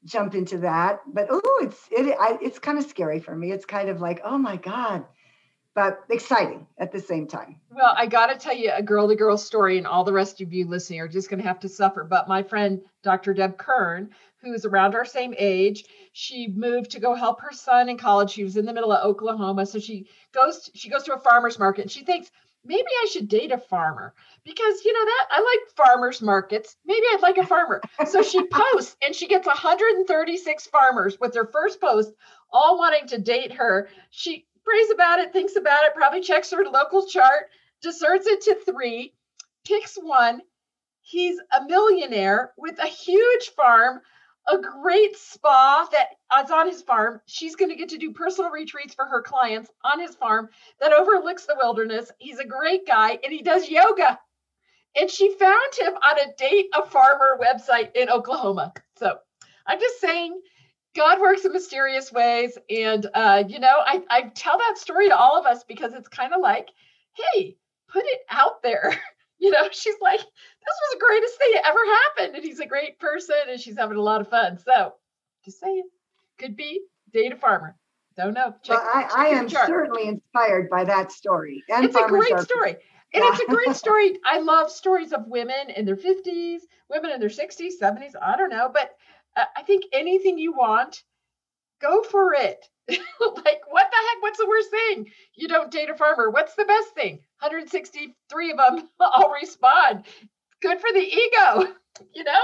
jump 0.06 0.36
into 0.36 0.60
that. 0.60 1.02
But 1.08 1.28
oh, 1.30 1.60
it's 1.64 1.88
it, 1.92 2.16
I, 2.20 2.38
it's 2.42 2.60
kind 2.60 2.78
of 2.78 2.86
scary 2.86 3.20
for 3.20 3.36
me. 3.36 3.52
It's 3.52 3.66
kind 3.66 3.90
of 3.90 4.00
like, 4.00 4.22
oh 4.24 4.38
my 4.38 4.58
god, 4.58 5.06
but 5.74 6.02
exciting 6.10 6.68
at 6.78 6.92
the 6.92 7.00
same 7.00 7.28
time. 7.28 7.60
Well, 7.72 7.94
I 7.96 8.06
got 8.06 8.28
to 8.28 8.36
tell 8.36 8.56
you 8.56 8.72
a 8.76 8.84
girl 8.84 9.08
to 9.08 9.16
girl 9.16 9.38
story, 9.38 9.78
and 9.78 9.88
all 9.88 10.04
the 10.04 10.14
rest 10.14 10.40
of 10.42 10.54
you 10.54 10.68
listening 10.68 11.00
are 11.02 11.08
just 11.08 11.30
going 11.30 11.42
to 11.42 11.48
have 11.48 11.60
to 11.62 11.70
suffer. 11.70 12.04
But 12.04 12.28
my 12.28 12.44
friend, 12.44 12.82
Dr. 13.02 13.34
Deb 13.34 13.58
Kern, 13.58 14.12
who's 14.42 14.66
around 14.66 14.96
our 14.96 15.06
same 15.06 15.34
age. 15.38 15.86
She 16.14 16.48
moved 16.48 16.92
to 16.92 17.00
go 17.00 17.14
help 17.14 17.42
her 17.42 17.52
son 17.52 17.90
in 17.90 17.98
college. 17.98 18.32
She 18.32 18.44
was 18.44 18.58
in 18.58 18.66
the 18.66 18.74
middle 18.74 18.92
of 18.92 19.06
Oklahoma. 19.06 19.66
So 19.66 19.80
she 19.80 20.08
goes 20.34 20.64
to, 20.64 20.78
she 20.78 20.90
goes 20.90 21.04
to 21.04 21.14
a 21.14 21.20
farmer's 21.20 21.60
market 21.60 21.84
and 21.84 21.92
she 21.92 22.04
thinks, 22.04 22.32
maybe 22.66 22.88
I 23.04 23.08
should 23.12 23.28
date 23.28 23.52
a 23.52 23.58
farmer 23.58 24.14
because 24.44 24.84
you 24.84 24.94
know 24.94 25.06
that 25.06 25.28
I 25.32 25.40
like 25.40 25.76
farmers 25.76 26.22
markets. 26.22 26.78
Maybe 26.86 27.06
I'd 27.14 27.22
like 27.22 27.38
a 27.38 27.46
farmer. 27.46 27.82
So 28.08 28.22
she 28.22 28.46
posts 28.52 28.96
and 29.02 29.16
she 29.16 29.28
gets 29.28 29.48
136 29.48 30.68
farmers 30.68 31.18
with 31.20 31.36
her 31.36 31.46
first 31.46 31.80
post, 31.80 32.14
all 32.52 32.78
wanting 32.78 33.08
to 33.08 33.18
date 33.18 33.54
her. 33.54 33.90
She 34.10 34.46
prays 34.64 34.92
about 34.92 35.20
it, 35.20 35.34
thinks 35.34 35.56
about 35.56 35.84
it, 35.86 35.96
probably 35.96 36.22
checks 36.22 36.52
her 36.52 36.64
local 36.66 37.08
chart, 37.08 37.48
deserts 37.82 38.28
it 38.28 38.42
to 38.42 38.56
three, 38.56 39.14
picks 39.66 39.96
one. 39.96 40.42
He's 41.02 41.40
a 41.58 41.66
millionaire 41.66 42.54
with 42.58 42.78
a 42.78 42.86
huge 42.88 43.50
farm, 43.56 44.02
a 44.52 44.58
great 44.58 45.16
spa 45.16 45.88
that 45.92 46.10
is 46.44 46.52
on 46.52 46.68
his 46.68 46.82
farm. 46.82 47.22
She's 47.26 47.56
going 47.56 47.70
to 47.70 47.78
get 47.78 47.90
to 47.90 47.98
do 47.98 48.12
personal 48.12 48.52
retreats 48.52 48.94
for 48.94 49.06
her 49.06 49.22
clients 49.22 49.70
on 49.84 50.00
his 50.00 50.16
farm 50.16 50.50
that 50.80 50.94
overlooks 50.94 51.46
the 51.46 51.58
wilderness. 51.62 52.12
He's 52.18 52.40
a 52.40 52.46
great 52.46 52.88
guy 52.88 53.20
and 53.24 53.32
he 53.32 53.42
does 53.42 53.70
yoga. 53.70 54.20
And 55.00 55.10
she 55.10 55.36
found 55.36 55.76
him 55.80 55.94
on 55.94 56.20
a 56.20 56.34
date 56.38 56.68
a 56.76 56.86
farmer 56.86 57.40
website 57.40 57.96
in 57.96 58.10
Oklahoma. 58.10 58.74
So 58.98 59.18
I'm 59.68 59.80
just 59.80 60.02
saying, 60.02 60.42
God 60.96 61.22
works 61.22 61.46
in 61.46 61.54
mysterious 61.54 62.12
ways. 62.12 62.58
And, 62.70 63.06
uh, 63.14 63.44
you 63.48 63.60
know, 63.60 63.84
I, 63.86 64.02
I 64.10 64.22
tell 64.34 64.58
that 64.58 64.78
story 64.78 65.10
to 65.10 65.16
all 65.18 65.40
of 65.40 65.46
us 65.46 65.64
because 65.64 65.94
it's 65.94 66.08
kind 66.08 66.34
of 66.34 66.42
like, 66.42 66.70
hey, 67.14 67.56
put 67.88 68.04
it 68.06 68.22
out 68.30 68.64
there. 68.64 68.94
You 69.40 69.52
know, 69.52 69.68
she's 69.72 69.96
like, 70.02 70.20
this 70.20 70.26
was 70.28 70.94
the 70.94 71.06
greatest 71.06 71.38
thing 71.38 71.52
that 71.56 71.68
ever 71.68 71.80
happened. 71.86 72.36
And 72.36 72.46
he's 72.46 72.60
a 72.60 72.66
great 72.66 73.00
person 73.00 73.36
and 73.50 73.60
she's 73.60 73.78
having 73.78 73.98
a 73.98 74.02
lot 74.02 74.22
of 74.22 74.30
fun. 74.30 74.58
So 74.58 74.94
just 75.44 75.60
saying, 75.60 75.84
could 76.38 76.56
be 76.56 76.82
date 77.14 77.34
a 77.34 77.36
farmer. 77.36 77.76
Don't 78.18 78.34
know. 78.34 78.54
Check, 78.64 78.78
well, 78.78 78.90
I, 78.94 79.10
I 79.16 79.28
am 79.28 79.50
certainly 79.50 80.08
inspired 80.08 80.70
by 80.70 80.84
that 80.84 81.12
story. 81.12 81.64
And 81.70 81.86
it's 81.86 81.96
a 81.96 82.08
great 82.08 82.38
story. 82.40 82.76
And 83.14 83.24
yeah. 83.24 83.30
it's 83.32 83.40
a 83.48 83.54
great 83.54 83.76
story. 83.76 84.18
I 84.26 84.40
love 84.40 84.70
stories 84.70 85.14
of 85.14 85.28
women 85.28 85.70
in 85.76 85.86
their 85.86 85.96
50s, 85.96 86.60
women 86.90 87.12
in 87.12 87.20
their 87.20 87.30
60s, 87.30 87.74
70s. 87.82 88.12
I 88.22 88.36
don't 88.36 88.50
know. 88.50 88.70
But 88.74 88.92
uh, 89.38 89.46
I 89.56 89.64
think 89.64 89.86
anything 89.94 90.38
you 90.38 90.54
want, 90.54 91.04
go 91.82 92.04
for 92.04 92.34
it. 92.34 92.66
like, 93.46 93.62
what 93.68 93.88
the 93.92 93.98
heck? 93.98 94.22
What's 94.22 94.40
the 94.40 94.48
worst 94.48 94.70
thing? 94.70 95.12
You 95.36 95.48
don't 95.48 95.72
date 95.72 95.90
a 95.90 95.96
farmer. 95.96 96.30
What's 96.30 96.56
the 96.56 96.66
best 96.66 96.94
thing? 96.94 97.16
163 97.40 98.52
of 98.52 98.58
them 98.58 98.90
all 99.00 99.32
respond. 99.32 100.06
Good 100.62 100.80
for 100.80 100.92
the 100.92 101.00
ego, 101.00 101.74
you 102.14 102.24
know? 102.24 102.42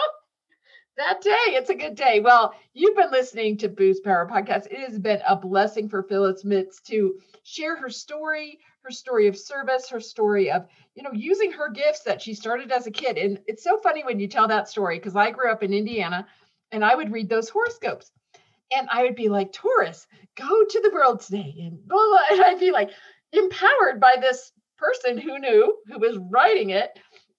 That 0.97 1.19
day, 1.19 1.31
it's 1.47 1.69
a 1.69 1.75
good 1.75 1.95
day. 1.95 2.21
Well, 2.21 2.53
you've 2.73 2.95
been 2.95 3.12
listening 3.12 3.58
to 3.58 3.67
Boost 3.67 4.03
Power 4.05 4.25
Podcast. 4.31 4.67
It 4.67 4.79
has 4.79 4.97
been 4.97 5.21
a 5.27 5.36
blessing 5.36 5.89
for 5.89 6.03
Phyllis 6.03 6.45
Mitz 6.45 6.81
to 6.84 7.19
share 7.43 7.75
her 7.75 7.89
story, 7.89 8.60
her 8.81 8.91
story 8.91 9.27
of 9.27 9.38
service, 9.38 9.89
her 9.89 9.99
story 9.99 10.49
of, 10.49 10.67
you 10.95 11.03
know, 11.03 11.12
using 11.12 11.51
her 11.51 11.69
gifts 11.69 12.03
that 12.03 12.21
she 12.21 12.34
started 12.34 12.71
as 12.71 12.88
a 12.88 12.91
kid. 12.91 13.17
And 13.17 13.41
it's 13.45 13.63
so 13.63 13.77
funny 13.77 14.05
when 14.05 14.21
you 14.21 14.29
tell 14.29 14.47
that 14.47 14.69
story 14.69 14.97
because 14.97 15.17
I 15.17 15.31
grew 15.31 15.51
up 15.51 15.63
in 15.63 15.73
Indiana 15.73 16.25
and 16.71 16.86
I 16.86 16.95
would 16.95 17.12
read 17.12 17.27
those 17.27 17.49
horoscopes 17.49 18.12
and 18.71 18.88
I 18.91 19.04
would 19.04 19.15
be 19.15 19.30
like, 19.30 19.51
Taurus, 19.51 20.08
go 20.36 20.63
to 20.63 20.82
the 20.82 20.91
world 20.93 21.21
today. 21.21 21.56
And 21.60 21.88
blah, 21.88 21.97
blah. 21.97 22.19
And 22.32 22.41
I'd 22.41 22.60
be 22.60 22.71
like 22.71 22.91
empowered 23.32 23.99
by 23.99 24.15
this 24.19 24.51
person 24.78 25.17
who 25.17 25.39
knew, 25.39 25.78
who 25.88 25.99
was 25.99 26.17
writing 26.30 26.71
it. 26.71 26.97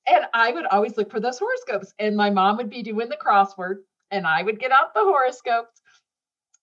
And 0.09 0.25
I 0.35 0.53
would 0.53 0.67
always 0.67 0.97
look 0.97 1.11
for 1.11 1.21
those 1.21 1.39
horoscopes. 1.39 1.93
And 1.99 2.17
my 2.17 2.31
mom 2.31 2.57
would 2.59 2.71
be 2.71 2.83
doing 2.83 3.09
the 3.09 3.17
crossword, 3.17 3.77
and 4.11 4.27
I 4.27 4.43
would 4.43 4.61
get 4.61 4.71
out 4.71 4.95
the 4.95 5.01
horoscopes 5.01 5.83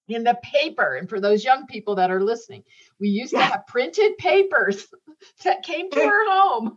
in 0.08 0.23
the 0.23 0.38
paper. 0.43 0.95
And 0.95 1.10
for 1.10 1.19
those 1.19 1.43
young 1.43 1.65
people 1.67 1.95
that 1.95 2.12
are 2.12 2.21
listening, 2.21 2.63
we 3.04 3.10
used 3.10 3.34
to 3.34 3.42
have 3.42 3.68
printed 3.68 4.18
papers 4.18 4.88
that 5.44 5.62
came 5.62 5.92
to 5.92 6.02
our 6.02 6.26
home. 6.30 6.74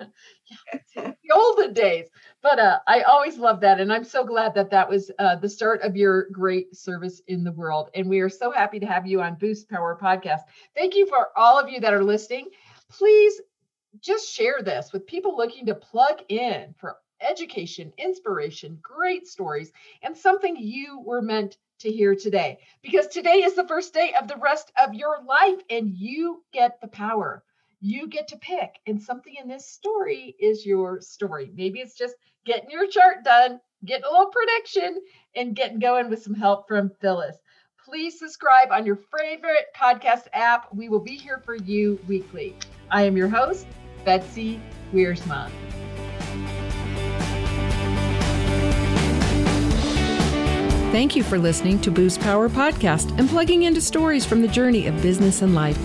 the 0.96 1.14
olden 1.32 1.72
days. 1.72 2.08
But 2.42 2.58
uh, 2.58 2.80
I 2.88 3.02
always 3.02 3.38
love 3.38 3.60
that. 3.60 3.78
And 3.78 3.92
I'm 3.92 4.02
so 4.02 4.24
glad 4.24 4.52
that 4.54 4.68
that 4.70 4.88
was 4.88 5.08
uh, 5.20 5.36
the 5.36 5.48
start 5.48 5.82
of 5.82 5.94
your 5.94 6.28
great 6.30 6.74
service 6.74 7.22
in 7.28 7.44
the 7.44 7.52
world. 7.52 7.90
And 7.94 8.08
we 8.08 8.18
are 8.18 8.28
so 8.28 8.50
happy 8.50 8.80
to 8.80 8.86
have 8.86 9.06
you 9.06 9.22
on 9.22 9.36
Boost 9.36 9.70
Power 9.70 9.96
Podcast. 10.02 10.40
Thank 10.74 10.96
you 10.96 11.06
for 11.06 11.28
all 11.36 11.60
of 11.60 11.68
you 11.68 11.78
that 11.78 11.94
are 11.94 12.02
listening. 12.02 12.48
Please 12.90 13.40
just 14.00 14.28
share 14.28 14.62
this 14.62 14.92
with 14.92 15.06
people 15.06 15.36
looking 15.36 15.64
to 15.66 15.76
plug 15.76 16.22
in 16.28 16.74
for 16.76 16.96
education, 17.20 17.92
inspiration, 17.98 18.80
great 18.82 19.28
stories, 19.28 19.70
and 20.02 20.16
something 20.16 20.56
you 20.56 21.00
were 21.00 21.22
meant 21.22 21.56
to 21.80 21.90
hear 21.90 22.14
today. 22.14 22.58
Because 22.82 23.06
today 23.08 23.42
is 23.42 23.54
the 23.54 23.68
first 23.68 23.94
day 23.94 24.12
of 24.20 24.28
the 24.28 24.36
rest 24.36 24.72
of 24.82 24.94
your 24.94 25.22
life, 25.24 25.60
and 25.70 25.90
you 25.90 26.42
get 26.52 26.80
the 26.80 26.88
power 26.88 27.42
you 27.80 28.08
get 28.08 28.28
to 28.28 28.36
pick. 28.38 28.78
And 28.86 29.00
something 29.00 29.34
in 29.40 29.48
this 29.48 29.68
story 29.68 30.34
is 30.40 30.66
your 30.66 31.00
story. 31.00 31.50
Maybe 31.54 31.80
it's 31.80 31.96
just 31.96 32.16
getting 32.44 32.70
your 32.70 32.86
chart 32.86 33.24
done, 33.24 33.60
getting 33.84 34.04
a 34.04 34.10
little 34.10 34.30
prediction, 34.30 35.00
and 35.34 35.54
getting 35.54 35.78
going 35.78 36.10
with 36.10 36.22
some 36.22 36.34
help 36.34 36.66
from 36.68 36.90
Phyllis. 37.00 37.36
Please 37.84 38.18
subscribe 38.18 38.72
on 38.72 38.84
your 38.84 38.98
favorite 39.18 39.66
podcast 39.76 40.26
app. 40.32 40.74
We 40.74 40.88
will 40.88 41.00
be 41.00 41.16
here 41.16 41.40
for 41.44 41.54
you 41.54 42.00
weekly. 42.08 42.56
I 42.90 43.02
am 43.02 43.16
your 43.16 43.28
host, 43.28 43.66
Betsy 44.04 44.60
Wiersma. 44.92 45.50
Thank 50.92 51.16
you 51.16 51.22
for 51.24 51.38
listening 51.38 51.80
to 51.82 51.90
Boost 51.90 52.20
Power 52.20 52.48
Podcast 52.48 53.18
and 53.18 53.28
plugging 53.28 53.64
into 53.64 53.80
stories 53.82 54.24
from 54.24 54.40
the 54.40 54.46
journey 54.48 54.86
of 54.86 55.02
business 55.02 55.42
and 55.42 55.54
life. 55.54 55.78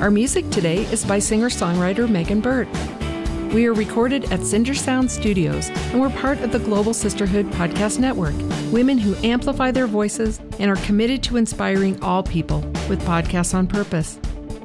Our 0.00 0.10
music 0.10 0.50
today 0.50 0.84
is 0.92 1.04
by 1.04 1.20
singer 1.20 1.48
songwriter 1.48 2.08
Megan 2.08 2.40
Burtt. 2.40 2.68
We 3.54 3.66
are 3.66 3.72
recorded 3.72 4.30
at 4.32 4.44
Cinder 4.44 4.74
Sound 4.74 5.10
Studios 5.10 5.70
and 5.70 6.00
we're 6.00 6.10
part 6.10 6.40
of 6.40 6.52
the 6.52 6.58
Global 6.58 6.92
Sisterhood 6.92 7.46
Podcast 7.52 7.98
Network, 7.98 8.34
women 8.72 8.98
who 8.98 9.14
amplify 9.26 9.70
their 9.70 9.86
voices 9.86 10.38
and 10.58 10.70
are 10.70 10.76
committed 10.84 11.22
to 11.24 11.36
inspiring 11.36 12.02
all 12.02 12.22
people 12.22 12.60
with 12.88 13.00
podcasts 13.02 13.54
on 13.54 13.66
purpose. 13.66 14.18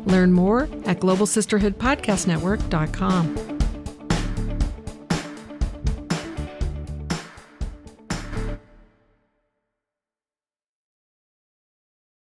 Learn 0.06 0.32
more 0.34 0.64
at 0.86 1.00
globalsisterhoodpodcastnetwork.com. 1.00 3.57